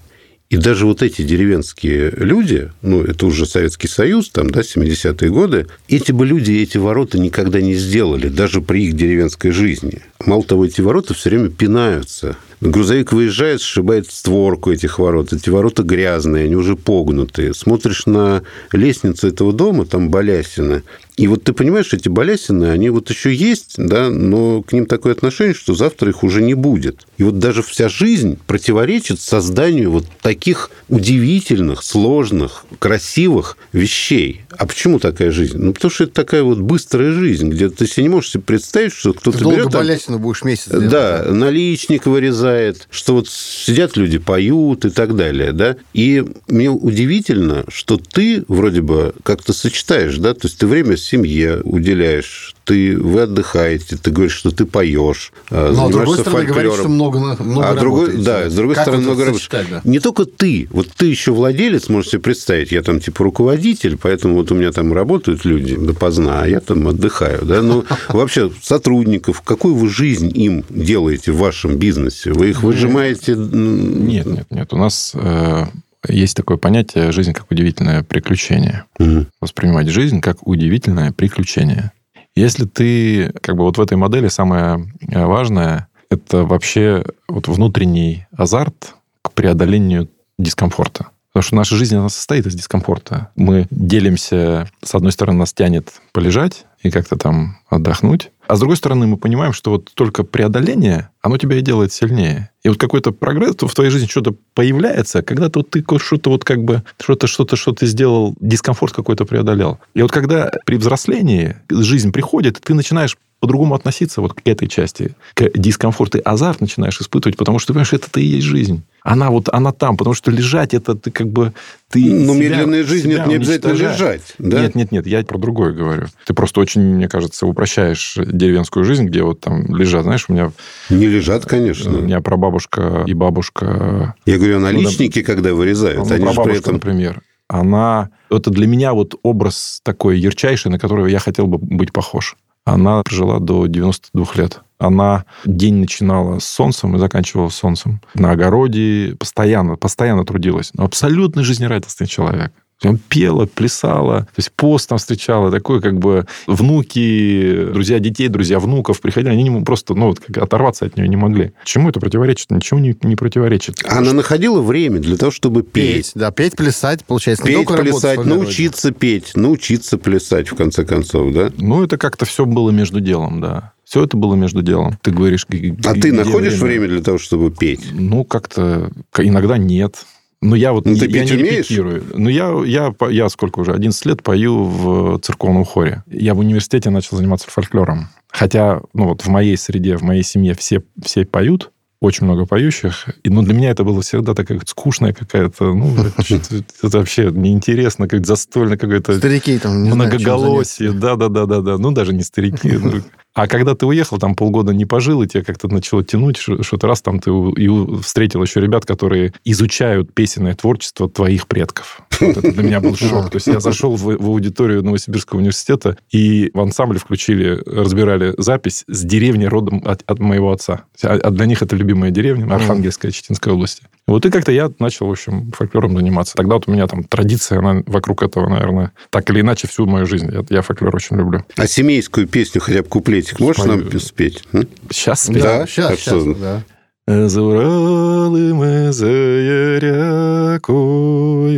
И 0.51 0.57
даже 0.57 0.86
вот 0.86 1.01
эти 1.01 1.21
деревенские 1.21 2.12
люди, 2.12 2.71
ну, 2.81 3.01
это 3.03 3.25
уже 3.25 3.45
Советский 3.45 3.88
Союз, 3.88 4.30
там, 4.30 4.50
да, 4.50 4.59
70-е 4.59 5.30
годы, 5.30 5.68
эти 5.88 6.12
бы 6.12 6.25
люди 6.25 6.51
эти 6.51 6.77
ворота 6.77 7.18
никогда 7.18 7.62
не 7.62 7.75
сделали, 7.75 8.27
даже 8.27 8.62
при 8.62 8.88
их 8.88 8.98
деревенской 8.98 9.51
жизни. 9.51 10.01
Мало 10.25 10.44
того, 10.44 10.65
эти 10.65 10.81
ворота 10.81 11.13
все 11.13 11.29
время 11.29 11.50
пинаются. 11.50 12.38
Грузовик 12.62 13.12
выезжает, 13.12 13.62
сшибает 13.62 14.11
створку 14.11 14.71
этих 14.71 14.99
ворот. 14.99 15.33
Эти 15.33 15.49
ворота 15.49 15.81
грязные, 15.81 16.45
они 16.45 16.56
уже 16.56 16.75
погнутые. 16.75 17.56
Смотришь 17.56 18.06
на 18.06 18.44
лестницу 18.71 19.28
этого 19.28 19.51
дома, 19.51 19.85
там 19.85 20.09
балясины, 20.09 20.83
и 21.21 21.28
вот 21.28 21.44
ты 21.44 21.54
понимаешь, 21.54 21.94
эти 21.94 22.09
балясины, 22.09 22.71
они 22.71 22.90
вот 22.90 23.09
еще 23.11 23.31
есть, 23.31 23.75
да, 23.78 24.09
но 24.09 24.63
к 24.63 24.73
ним 24.73 24.87
такое 24.87 25.13
отношение, 25.13 25.54
что 25.54 25.75
завтра 25.75 26.09
их 26.09 26.23
уже 26.23 26.42
не 26.42 26.56
будет. 26.56 27.06
И 27.18 27.23
вот 27.23 27.37
даже 27.37 27.61
вся 27.61 27.90
жизнь 27.90 28.40
противоречит 28.47 29.19
созданию 29.19 29.92
вот 29.92 30.06
таких 30.21 30.71
удивительных, 30.90 31.83
сложных, 31.83 32.66
красивых 32.80 33.57
вещей. 33.71 34.42
А 34.57 34.66
почему 34.66 34.97
такая 34.97 35.30
жизнь? 35.30 35.57
Ну, 35.59 35.73
потому 35.73 35.92
что 35.92 36.06
это 36.06 36.13
такая 36.13 36.42
вот 36.42 36.59
быстрая 36.59 37.11
жизнь, 37.11 37.49
где 37.49 37.69
ты 37.69 37.85
себе 37.85 38.04
не 38.04 38.09
можешь 38.09 38.31
себе 38.31 38.44
представить, 38.44 38.94
что 38.94 39.13
кто-то 39.13 39.37
берет... 39.51 39.71
Балясину 40.11 40.19
будешь 40.19 40.44
месяц 40.44 40.69
делать. 40.69 40.89
Да, 40.89 41.25
наличник 41.30 42.06
вырезает, 42.06 42.87
что 42.89 43.13
вот 43.13 43.30
сидят 43.30 43.97
люди, 43.97 44.18
поют 44.18 44.85
и 44.85 44.89
так 44.89 45.15
далее, 45.15 45.51
да. 45.51 45.77
И 45.94 46.23
мне 46.47 46.69
удивительно, 46.69 47.65
что 47.68 47.97
ты 47.97 48.44
вроде 48.47 48.81
бы 48.81 49.13
как-то 49.23 49.53
сочетаешь, 49.53 50.18
да, 50.18 50.33
то 50.33 50.47
есть 50.47 50.57
ты 50.57 50.68
время 50.68 50.97
семье 50.97 51.61
уделяешь, 51.63 52.56
ты, 52.63 52.97
вы 52.97 53.21
отдыхаете, 53.21 53.97
ты 53.97 54.11
говоришь, 54.11 54.33
что 54.33 54.51
ты 54.51 54.65
поешь, 54.65 55.31
а, 55.49 55.71
Но, 55.71 55.89
с 55.89 55.91
другой 55.91 56.18
стороны, 56.19 56.45
говоришь, 56.45 56.73
что 56.73 56.89
много, 56.89 57.18
много 57.18 57.69
а 57.69 57.75
другой, 57.75 58.18
Да, 58.18 58.49
с 58.49 58.53
другой 58.53 58.75
как 58.75 58.85
стороны, 58.85 59.03
много 59.03 59.25
работаешь. 59.25 59.49
Да? 59.69 59.81
Не 59.83 59.99
только 59.99 60.25
ты, 60.25 60.68
вот 60.71 60.87
ты 60.95 61.07
еще 61.07 61.31
владелец, 61.31 61.89
можешь 61.89 62.11
себе 62.11 62.21
представить, 62.21 62.71
я 62.71 62.81
там 62.81 62.99
типа 62.99 63.23
руководитель, 63.23 63.97
поэтому 63.97 64.35
вот 64.35 64.51
у 64.51 64.56
меня 64.56 64.71
там 64.71 64.94
работают 64.94 65.45
люди 65.45 65.75
допоздна, 65.75 66.44
а 66.44 66.47
я 66.47 66.59
там 66.59 66.87
отдыхаю, 66.87 67.45
да, 67.45 67.61
ну, 67.61 67.85
вообще 68.09 68.51
сотрудников, 68.61 69.41
какую 69.41 69.75
вы 69.75 69.89
жизнь 69.89 70.31
им 70.33 70.63
делаете 70.69 71.31
в 71.31 71.37
вашем 71.37 71.77
бизнесе? 71.77 72.31
Вы 72.31 72.51
их 72.51 72.63
выжимаете? 72.63 73.35
Нет, 73.35 74.25
нет, 74.25 74.47
нет, 74.49 74.73
у 74.73 74.77
нас 74.77 75.11
э, 75.15 75.65
есть 76.07 76.35
такое 76.35 76.57
понятие 76.57 77.11
«жизнь 77.11 77.33
как 77.33 77.51
удивительное 77.51 78.03
приключение». 78.03 78.85
Угу. 78.99 79.27
Воспринимать 79.39 79.87
жизнь 79.87 80.21
как 80.21 80.45
удивительное 80.47 81.11
приключение. 81.11 81.91
Если 82.35 82.66
ты, 82.66 83.31
как 83.42 83.56
бы 83.56 83.64
вот 83.64 83.78
в 83.78 83.81
этой 83.81 83.97
модели 83.97 84.28
самое 84.28 84.92
э, 85.09 85.26
важное, 85.26 85.88
это 86.09 86.44
вообще 86.44 87.04
вот 87.28 87.47
внутренний 87.47 88.26
азарт 88.35 88.95
к 89.21 89.31
преодолению 89.33 90.09
дискомфорта. 90.38 91.07
Потому 91.31 91.44
что 91.44 91.56
наша 91.56 91.76
жизнь, 91.76 91.95
она 91.95 92.09
состоит 92.09 92.45
из 92.45 92.56
дискомфорта. 92.56 93.30
Мы 93.35 93.68
делимся, 93.69 94.69
с 94.83 94.94
одной 94.95 95.14
стороны, 95.14 95.40
нас 95.40 95.54
тянет 95.54 95.94
полежать, 96.11 96.66
и 96.83 96.90
как-то 96.92 97.16
там 97.16 97.57
отдохнуть. 97.69 98.31
А 98.47 98.56
с 98.56 98.59
другой 98.59 98.76
стороны, 98.76 99.07
мы 99.07 99.18
понимаем, 99.18 99.54
что 99.54 99.71
вот 99.71 99.92
только 99.94 100.23
преодоление, 100.23 101.09
оно 101.21 101.38
тебя 101.38 101.57
и 101.57 101.61
делает 101.61 101.94
сильнее. 101.94 102.50
И 102.64 102.69
вот 102.69 102.78
какой-то 102.78 103.11
прогресс 103.11 103.56
в 103.57 103.73
твоей 103.73 103.92
жизни 103.92 104.07
что-то 104.07 104.35
появляется, 104.54 105.21
когда-то 105.21 105.59
вот 105.59 105.69
ты 105.69 105.83
что-то 106.00 106.30
вот 106.30 106.44
как 106.44 106.64
бы, 106.64 106.83
что-то, 107.02 107.28
что-то, 107.28 107.56
что 107.56 107.71
ты 107.71 107.85
сделал, 107.85 108.35
дискомфорт 108.40 108.94
какой-то 108.94 109.26
преодолел. 109.26 109.80
И 109.94 110.02
вот 110.02 110.11
когда 110.11 110.52
при 110.66 110.76
взрослении 110.76 111.56
жизнь 111.69 112.11
приходит, 112.11 112.59
ты 112.61 112.73
начинаешь 112.73 113.16
по-другому 113.42 113.74
относиться 113.74 114.21
вот 114.21 114.33
к 114.33 114.42
этой 114.45 114.68
части, 114.68 115.16
к 115.33 115.50
дискомфорту. 115.56 116.19
Ты 116.19 116.24
азарт 116.24 116.62
начинаешь 116.62 117.02
испытывать, 117.02 117.38
потому 117.38 117.57
что, 117.57 117.74
понимаешь, 117.74 117.92
это-то 117.92 118.19
и 118.19 118.24
есть 118.24 118.45
жизнь. 118.45 118.83
Она 119.02 119.31
вот, 119.31 119.50
она 119.52 119.71
там, 119.71 119.98
потому 119.98 120.14
что 120.14 120.30
лежать, 120.30 120.76
это 120.76 120.94
ты 120.94 121.10
как 121.10 121.28
бы... 121.28 121.52
Ты 121.90 122.00
Но 122.06 122.36
себя, 122.36 122.50
медленная 122.50 122.83
жизнь, 122.83 123.12
это 123.12 123.28
не 123.28 123.36
обязательно 123.36 123.74
лежать. 123.74 124.36
Да? 124.38 124.62
Нет, 124.62 124.76
нет, 124.76 124.92
нет, 124.92 125.07
я 125.07 125.24
про 125.24 125.40
другое 125.40 125.74
говорю. 125.74 126.06
Ты 126.26 126.36
просто 126.36 126.62
очень, 126.62 126.81
мне 126.81 127.10
кажется, 127.10 127.48
упрощаешь 127.48 128.14
деревенскую 128.16 128.86
жизнь, 128.86 129.07
где 129.07 129.24
вот 129.24 129.40
там 129.40 129.76
лежат, 129.76 130.04
знаешь, 130.04 130.26
у 130.28 130.33
меня... 130.33 130.52
Не 130.92 131.07
лежат, 131.07 131.45
конечно. 131.45 131.98
У 131.98 132.02
меня 132.02 132.21
прабабушка 132.21 133.04
и 133.07 133.14
бабушка... 133.16 134.14
Я 134.28 134.38
говорю, 134.38 134.60
наличники, 134.60 135.19
ну, 135.19 135.26
когда 135.26 135.56
вырезают, 135.56 136.07
ну, 136.07 136.14
они 136.14 136.26
при 136.26 136.60
этом... 136.60 136.74
например, 136.74 137.21
она... 137.48 138.12
Это 138.30 138.52
для 138.52 138.68
меня 138.68 138.94
вот 138.94 139.16
образ 139.24 139.81
такой 139.83 140.19
ярчайший, 140.19 140.69
на 140.69 140.78
которого 140.78 141.07
я 141.07 141.19
хотел 141.19 141.48
бы 141.48 141.57
быть 141.57 141.92
похож. 141.92 142.38
Она 142.65 143.01
прожила 143.03 143.39
до 143.39 143.65
92 143.65 144.25
лет. 144.35 144.61
Она 144.77 145.25
день 145.45 145.75
начинала 145.75 146.39
с 146.39 146.45
солнцем 146.45 146.95
и 146.95 146.99
заканчивала 146.99 147.49
с 147.49 147.56
солнцем. 147.56 148.01
На 148.15 148.31
огороде 148.31 149.15
постоянно, 149.19 149.75
постоянно 149.75 150.25
трудилась. 150.25 150.71
Но 150.73 150.85
абсолютно 150.85 151.44
жизнерадостный 151.44 152.07
человек. 152.07 152.51
Он 152.83 152.97
пела, 152.97 153.45
плясала, 153.45 154.21
то 154.21 154.38
есть 154.38 154.52
пост 154.54 154.90
там 154.90 154.97
встречала, 154.97 155.52
такой 155.52 155.81
как 155.81 156.00
бы 156.00 156.26
внуки, 156.47 157.68
друзья 157.73 158.00
детей, 158.00 158.28
друзья 158.28 158.59
внуков 158.59 159.02
приходили, 159.02 159.31
они 159.31 159.44
не, 159.44 159.61
просто 159.61 159.94
ну, 159.94 160.07
вот, 160.07 160.19
как 160.19 160.38
оторваться 160.38 160.85
от 160.85 160.97
нее 160.97 161.07
не 161.07 161.16
могли. 161.16 161.54
Чему 161.64 161.90
это 161.90 162.00
противоречит? 162.00 162.50
Ничего 162.50 162.80
не, 162.80 162.97
не 163.04 163.16
противоречит. 163.16 163.76
Она 163.85 164.06
что... 164.06 164.16
находила 164.16 164.61
время 164.61 165.00
для 165.00 165.16
того, 165.16 165.31
чтобы 165.31 165.61
петь. 165.61 165.95
Петь, 165.95 166.11
да, 166.16 166.31
петь, 166.31 166.56
плясать, 166.56 167.06
получается. 167.06 167.45
Петь, 167.45 167.68
плясать, 167.68 168.26
научиться 168.26 168.92
петь, 168.92 169.33
научиться 169.35 169.97
плясать, 169.97 170.50
в 170.50 170.56
конце 170.56 170.83
концов, 170.83 171.33
да? 171.33 171.52
Ну, 171.57 171.83
это 171.83 171.97
как-то 171.97 172.26
все 172.26 172.45
было 172.45 172.71
между 172.71 173.00
делом, 173.00 173.42
да. 173.42 173.73
Все 173.83 174.06
это 174.06 174.16
было 174.16 174.35
между 174.35 174.61
делом. 174.61 174.97
Ты 175.02 175.11
говоришь... 175.11 175.45
А 175.85 175.94
ты 175.94 176.14
находишь 176.14 176.54
время? 176.54 176.81
время 176.81 176.88
для 176.88 177.04
того, 177.04 177.18
чтобы 177.18 177.52
петь? 177.52 177.81
Ну, 177.92 178.23
как-то 178.23 178.90
иногда 179.18 179.57
нет. 179.57 180.06
Ну, 180.42 180.56
я 180.56 180.74
вот 180.74 180.86
ну, 180.86 180.95
ты 180.95 181.06
я 181.06 181.24
не 181.24 181.33
умеешь? 181.33 181.69
репетирую. 181.69 182.04
Ну, 182.16 182.28
я, 182.28 182.52
я, 182.66 182.94
я 183.10 183.30
сколько 183.30 183.60
уже? 183.60 183.74
11 183.74 184.06
лет 184.07 184.24
пою 184.24 184.64
в 184.64 185.19
церковном 185.19 185.66
хоре. 185.66 186.04
Я 186.07 186.33
в 186.33 186.40
университете 186.40 186.90
начал 186.90 187.18
заниматься 187.18 187.50
фольклором. 187.50 188.10
Хотя, 188.30 188.81
ну, 188.94 189.10
вот 189.10 189.21
в 189.21 189.28
моей 189.28 189.56
среде, 189.56 189.98
в 189.98 190.02
моей 190.02 190.24
семье 190.24 190.56
все, 190.56 190.81
все 191.04 191.26
поют, 191.26 191.71
очень 192.02 192.26
много 192.26 192.48
поющих. 192.48 193.10
И, 193.24 193.30
ну, 193.30 193.44
для 193.44 193.54
меня 193.54 193.69
это 193.69 193.83
было 193.83 194.02
всегда 194.02 194.33
такая 194.33 194.60
скучная 194.66 195.14
какая-то, 195.14 195.74
ну, 195.76 195.95
это 196.81 196.98
вообще 196.98 197.30
неинтересно, 197.31 198.07
как 198.07 198.26
застольно 198.26 198.78
какое-то... 198.78 199.18
Старики 199.18 199.60
там, 199.60 199.83
не 199.83 199.92
Многоголосие, 199.92 200.92
да-да-да-да-да. 200.92 201.78
Ну, 201.78 201.92
даже 201.92 202.14
не 202.14 202.24
старики. 202.24 202.80
А 203.33 203.47
когда 203.47 203.76
ты 203.76 203.85
уехал, 203.85 204.18
там 204.18 204.35
полгода 204.35 204.73
не 204.73 204.85
пожил, 204.85 205.23
и 205.23 205.28
тебе 205.28 205.44
как-то 205.44 205.68
начало 205.69 206.04
тянуть, 206.04 206.38
что-то 206.38 206.88
раз 206.88 207.02
там 207.02 207.19
ты 207.19 207.31
и 207.31 208.02
встретил 208.02 208.44
еще 208.44 208.59
ребят, 208.59 208.85
которые 208.85 209.33
изучают 209.45 210.14
песенное 210.14 210.54
творчество 210.54 211.09
твоих 211.09 211.47
предков. 211.47 212.02
Вот 212.19 212.38
это 212.38 212.52
для 212.52 212.64
меня 212.64 212.81
был 212.81 212.95
шок. 212.95 213.30
То 213.30 213.38
есть 213.38 213.47
я 213.47 213.59
зашел 213.59 213.95
в, 213.95 214.04
в 214.04 214.26
аудиторию 214.28 214.83
Новосибирского 214.83 215.40
университета, 215.40 215.97
и 216.11 216.52
в 216.54 216.59
ансамбле 216.59 217.00
включили, 217.00 217.61
разбирали 217.66 218.33
запись 218.38 218.83
с 218.88 219.04
деревни 219.04 219.45
родом 219.45 219.81
от, 219.85 220.04
от 220.06 220.19
моего 220.19 220.52
отца. 220.52 220.83
А, 221.02 221.14
а 221.14 221.30
для 221.31 221.45
них 221.45 221.61
это 221.61 221.76
любимая 221.76 222.11
деревня, 222.11 222.54
Архангельская, 222.54 223.11
Читинская 223.11 223.54
область. 223.54 223.81
Вот 224.11 224.25
и 224.25 224.30
как-то 224.30 224.51
я 224.51 224.69
начал, 224.80 225.07
в 225.07 225.11
общем, 225.11 225.51
фольклором 225.53 225.95
заниматься. 225.95 226.33
Тогда 226.35 226.56
вот 226.56 226.68
у 226.68 226.71
меня 226.71 226.85
там 226.87 227.03
традиция, 227.03 227.59
она 227.59 227.81
вокруг 227.85 228.23
этого, 228.23 228.49
наверное, 228.49 228.91
так 229.09 229.30
или 229.30 229.39
иначе 229.39 229.68
всю 229.68 229.85
мою 229.85 230.06
жизнь. 230.06 230.30
Я, 230.31 230.44
я 230.49 230.61
фольклор 230.61 230.94
очень 230.94 231.15
люблю. 231.15 231.45
А 231.56 231.65
семейскую 231.65 232.27
песню 232.27 232.59
хотя 232.59 232.81
бы 232.81 232.89
куплетик 232.89 233.39
можешь 233.39 233.63
Спою. 233.63 233.85
нам 233.85 233.99
спеть? 233.99 234.44
Сейчас 234.89 235.23
спеть? 235.23 235.44
Да, 235.44 235.65
сейчас, 235.65 235.97
сейчас, 235.99 236.23
да. 236.37 236.63
Уралом 237.11 238.63
и 238.63 238.89
за 238.91 239.07
Ярякой, 239.07 240.71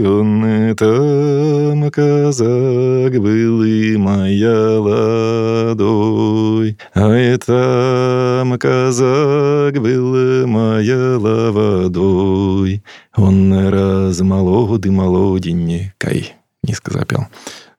он 0.03 0.43
и 0.45 0.74
там 0.74 1.91
казак 1.91 3.13
был 3.22 3.63
и 3.63 3.95
моя 3.98 4.79
ладой, 4.79 6.75
а 6.95 7.15
и 7.15 7.38
там 7.38 8.57
казак 8.57 9.79
был 9.79 10.48
моя 10.48 11.19
водой, 11.19 12.83
он 13.15 13.53
раз 13.69 14.22
молодый 14.22 14.91
молоденькой, 14.91 16.33
низко 16.63 16.93
запел. 16.93 17.27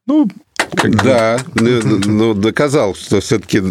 Ну, 0.06 0.28
как 0.76 1.02
да, 1.02 1.40
но 1.54 1.80
ну, 1.82 1.98
ну, 2.06 2.34
доказал, 2.34 2.94
что 2.94 3.20
все-таки 3.20 3.62